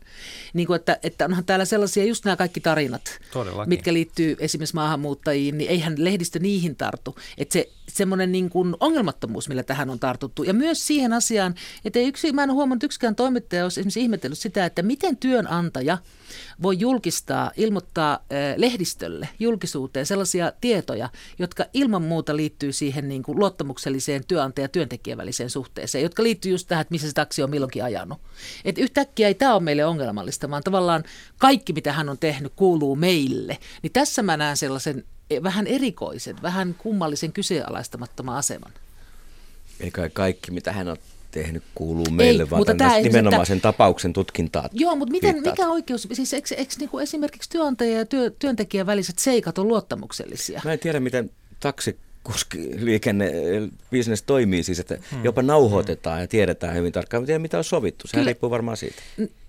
Niin 0.54 0.68
kuin, 0.68 0.76
että, 0.76 1.00
että 1.04 1.26
onhan 1.26 1.46
täällä 1.46 1.66
sellaisia, 1.66 2.06
just 2.06 2.26
nämä 2.26 2.36
kaikki 2.36 2.60
tarinat, 2.60 3.20
Todellakin. 3.34 3.70
mitkä 3.70 3.94
liittyy 3.94 4.36
esimerkiksi 4.40 4.76
maahanmuuttajiin, 4.76 5.58
niin 5.58 5.70
eihän 5.70 5.96
lehdistö 5.98 6.40
niihin 6.40 6.76
tartu. 6.76 7.16
Että 7.38 7.54
se 7.54 7.70
semmoinen 7.88 8.32
niin 8.32 8.50
kuin 8.50 8.76
ongelmattomuus, 8.80 9.50
millä 9.50 9.64
tähän 9.64 9.90
on 9.90 10.00
tartuttu. 10.00 10.44
Ja 10.44 10.54
myös 10.54 10.88
siihen 10.88 11.14
asiaan, 11.14 11.56
että 11.86 12.00
ei 12.00 12.08
yksi, 12.08 12.32
mä 12.32 12.44
en 12.44 12.52
huomannut, 12.52 12.78
että 12.78 12.86
yksikään 12.86 13.16
toimittaja 13.16 13.64
olisi 13.64 13.80
esimerkiksi 13.80 14.02
ihmetellyt 14.02 14.40
sitä, 14.40 14.66
että 14.66 14.82
miten 14.82 15.18
työnantaja– 15.18 15.98
voi 16.62 16.80
julkistaa, 16.80 17.52
ilmoittaa 17.58 18.26
lehdistölle, 18.58 19.30
julkisuuteen 19.40 20.06
sellaisia 20.06 20.52
tietoja, 20.62 21.10
jotka 21.40 21.66
ilman 21.74 22.02
muuta 22.02 22.36
liittyy 22.36 22.72
siihen 22.72 23.10
niin 23.10 23.24
kuin 23.24 23.40
luottamukselliseen 23.40 24.24
työnantaja- 24.28 24.64
ja 24.64 24.70
työntekijän 24.70 25.18
väliseen 25.18 25.50
suhteeseen, 25.50 26.04
jotka 26.04 26.24
liittyy 26.24 26.52
just 26.52 26.68
tähän, 26.68 26.82
että 26.82 26.92
missä 26.92 27.08
se 27.08 27.14
taksi 27.14 27.44
on 27.44 27.50
milloinkin 27.50 27.84
ajanut. 27.84 28.22
Et 28.66 28.78
yhtäkkiä 28.78 29.28
ei 29.28 29.34
tämä 29.34 29.54
ole 29.54 29.64
meille 29.64 29.86
ongelmallista, 29.86 30.50
vaan 30.50 30.64
tavallaan 30.64 31.04
kaikki, 31.38 31.74
mitä 31.74 31.94
hän 31.94 32.10
on 32.10 32.18
tehnyt, 32.18 32.54
kuuluu 32.56 32.96
meille. 32.96 33.58
Niin 33.84 33.94
tässä 33.94 34.24
mä 34.24 34.38
näen 34.38 34.58
sellaisen 34.58 35.04
vähän 35.44 35.68
erikoisen, 35.68 36.36
vähän 36.42 36.76
kummallisen 36.78 37.32
kyseenalaistamattoman 37.32 38.36
aseman. 38.36 38.72
Eikä 39.80 40.10
kaikki, 40.10 40.52
mitä 40.52 40.72
hän 40.72 40.88
on 40.88 40.98
tehnyt 41.32 41.64
kuuluu 41.76 42.10
meille, 42.12 42.44
Ei, 42.44 42.50
vaan 42.50 42.60
mutta 42.60 42.76
tämä 42.76 43.00
nimenomaan 43.00 43.42
että, 43.42 43.48
sen 43.48 43.62
tapauksen 43.62 44.14
tutkintaa. 44.14 44.70
Joo, 44.72 44.96
mutta 44.96 45.12
miten, 45.12 45.42
mikä 45.42 45.68
oikeus, 45.68 46.08
siis 46.14 46.34
eikö, 46.34 46.56
eikö 46.56 46.74
niin 46.80 46.90
kuin 46.90 47.04
esimerkiksi 47.04 47.50
työnantaja 47.50 47.98
ja 47.98 48.06
työ, 48.06 48.32
työntekijän 48.40 48.86
väliset 48.86 49.20
seikat 49.20 49.58
on 49.58 49.68
luottamuksellisia? 49.68 50.62
Mä 50.66 50.74
en 50.74 50.80
tiedä, 50.80 51.00
miten 51.00 51.30
taksi 51.60 51.98
liikenne, 52.80 53.32
business 53.92 54.24
toimii 54.24 54.64
siis, 54.64 54.80
että 54.80 54.98
hmm. 55.12 55.24
jopa 55.24 55.42
nauhoitetaan 55.42 56.22
ja 56.22 56.28
tiedetään 56.28 56.76
hyvin 56.76 56.92
tarkkaan, 56.92 57.26
mitä 57.38 57.58
on 57.58 57.64
sovittu. 57.64 58.08
Sehän 58.08 58.22
Kyllä. 58.22 58.30
riippuu 58.30 58.50
varmaan 58.50 58.78
siitä. 58.78 59.02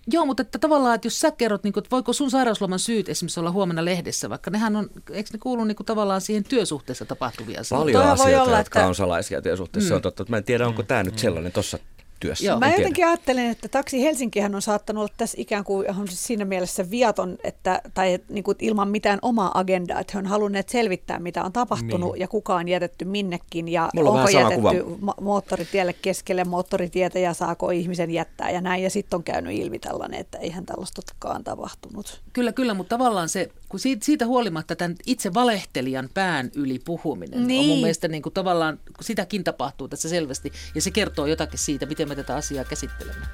Joo, 0.06 0.26
mutta 0.26 0.40
että 0.42 0.58
tavallaan, 0.58 0.94
että 0.94 1.06
jos 1.06 1.20
sä 1.20 1.30
kerrot, 1.30 1.64
niin 1.64 1.72
kuin, 1.72 1.82
että 1.82 1.90
voiko 1.90 2.12
sun 2.12 2.30
sairausloman 2.30 2.78
syyt 2.78 3.08
esimerkiksi 3.08 3.40
olla 3.40 3.50
huomenna 3.50 3.84
lehdessä, 3.84 4.30
vaikka 4.30 4.50
nehän 4.50 4.76
on, 4.76 4.90
eikö 5.10 5.30
ne 5.32 5.38
kuulu 5.38 5.64
niin 5.64 5.76
kuin, 5.76 5.86
tavallaan 5.86 6.20
siihen 6.20 6.44
työsuhteessa 6.44 7.04
tapahtuvia 7.04 7.60
asioita? 7.60 7.84
Paljon 7.84 8.02
asioita, 8.02 8.42
olla, 8.42 8.58
jotka 8.58 8.78
että... 8.78 8.88
on 8.88 8.94
salaisia 8.94 9.42
työsuhteessa, 9.42 9.94
mm. 9.94 9.96
on 9.96 10.02
totta. 10.02 10.24
Mä 10.28 10.36
en 10.36 10.44
tiedä, 10.44 10.66
onko 10.66 10.82
tämä 10.82 11.02
nyt 11.02 11.18
sellainen 11.18 11.52
tuossa 11.52 11.78
työssä. 12.20 12.46
Joo. 12.46 12.58
Mä 12.58 12.72
jotenkin 12.72 13.06
ajattelen, 13.06 13.50
että 13.50 13.68
Taksi 13.68 14.02
Helsinkihän 14.02 14.54
on 14.54 14.62
saattanut 14.62 15.00
olla 15.00 15.14
tässä 15.16 15.36
ikään 15.40 15.64
kuin 15.64 15.90
on 16.00 16.08
siis 16.08 16.26
siinä 16.26 16.44
mielessä 16.44 16.90
viaton, 16.90 17.38
että, 17.44 17.82
tai 17.94 18.18
niin 18.28 18.44
kuin 18.44 18.56
ilman 18.60 18.88
mitään 18.88 19.18
omaa 19.22 19.58
agendaa, 19.58 20.00
että 20.00 20.10
he 20.12 20.18
on 20.18 20.26
halunneet 20.26 20.68
selvittää, 20.68 21.18
mitä 21.18 21.44
on 21.44 21.52
tapahtunut 21.52 22.12
niin. 22.12 22.20
ja 22.20 22.28
kuka 22.28 22.54
on 22.54 22.68
jätetty 22.68 23.04
minnekin 23.04 23.68
ja 23.68 23.90
Mulla 23.94 24.10
onko 24.10 24.22
on 24.22 24.32
jätetty 24.32 24.84
kuva. 24.84 25.14
moottoritielle 25.20 25.92
keskelle 25.92 26.44
moottoritietä 26.44 27.18
ja 27.18 27.34
saako 27.34 27.70
ihmisen 27.70 28.10
jättää 28.10 28.50
ja 28.50 28.60
näin. 28.60 28.82
Ja 28.82 28.90
sitten 28.90 29.16
on 29.16 29.24
käynyt 29.24 29.58
ilmi 29.58 29.78
tällainen, 29.78 30.20
että 30.20 30.38
eihän 30.38 30.66
tällaistakaan 30.66 31.44
tapahtunut. 31.44 32.20
Kyllä, 32.32 32.52
kyllä, 32.52 32.74
mutta 32.74 32.96
tavallaan 32.96 33.28
se, 33.28 33.50
kun 33.68 33.80
siitä, 33.80 34.04
siitä 34.04 34.26
huolimatta 34.26 34.76
tämän 34.76 34.96
itse 35.06 35.34
valehtelijan 35.34 36.08
pään 36.14 36.50
yli 36.54 36.78
puhuminen 36.84 37.46
niin. 37.46 37.60
on 37.60 37.66
mun 37.66 37.74
niin. 37.74 37.82
mielestä 37.82 38.08
niin 38.08 38.22
kuin 38.22 38.32
tavallaan, 38.32 38.78
sitäkin 39.00 39.44
tapahtuu 39.44 39.88
tässä 39.88 40.08
selvästi 40.08 40.52
ja 40.74 40.80
se 40.80 40.90
kertoo 40.90 41.26
jotakin 41.26 41.58
siitä, 41.58 41.86
miten 42.04 42.18
me 42.18 42.24
tätä 42.24 42.36
asiaa 42.36 42.64
käsittelemme. 42.64 43.26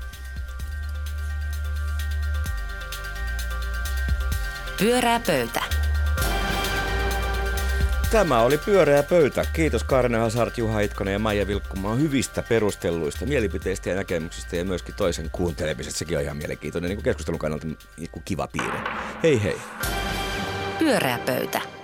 Pyörää 4.79 5.21
pöytä. 5.27 5.63
Tämä 8.11 8.41
oli 8.41 8.59
Pyöreä 8.59 9.03
pöytä. 9.03 9.45
Kiitos 9.53 9.85
Karne 9.85 10.19
Hazard, 10.19 10.53
Juha 10.57 10.81
Itkonen 10.81 11.13
ja 11.13 11.19
Maija 11.19 11.47
Vilkkumaa 11.47 11.95
hyvistä 11.95 12.43
perustelluista 12.43 13.27
mielipiteistä 13.27 13.91
ja 13.91 13.97
näkemyksistä 13.97 14.57
ja 14.57 14.65
myöskin 14.65 14.95
toisen 14.95 15.31
kuuntelemisesta. 15.31 15.99
Sekin 15.99 16.17
on 16.17 16.23
ihan 16.23 16.37
mielenkiintoinen 16.37 16.89
niin 16.89 16.97
kuin 16.97 17.05
keskustelun 17.05 17.39
kannalta 17.39 17.67
niin 17.67 18.11
kuin 18.13 18.23
kiva 18.25 18.49
piirre. 18.53 18.79
Hei 19.23 19.43
hei. 19.43 19.61
Pyöreä 20.79 21.19
pöytä. 21.27 21.80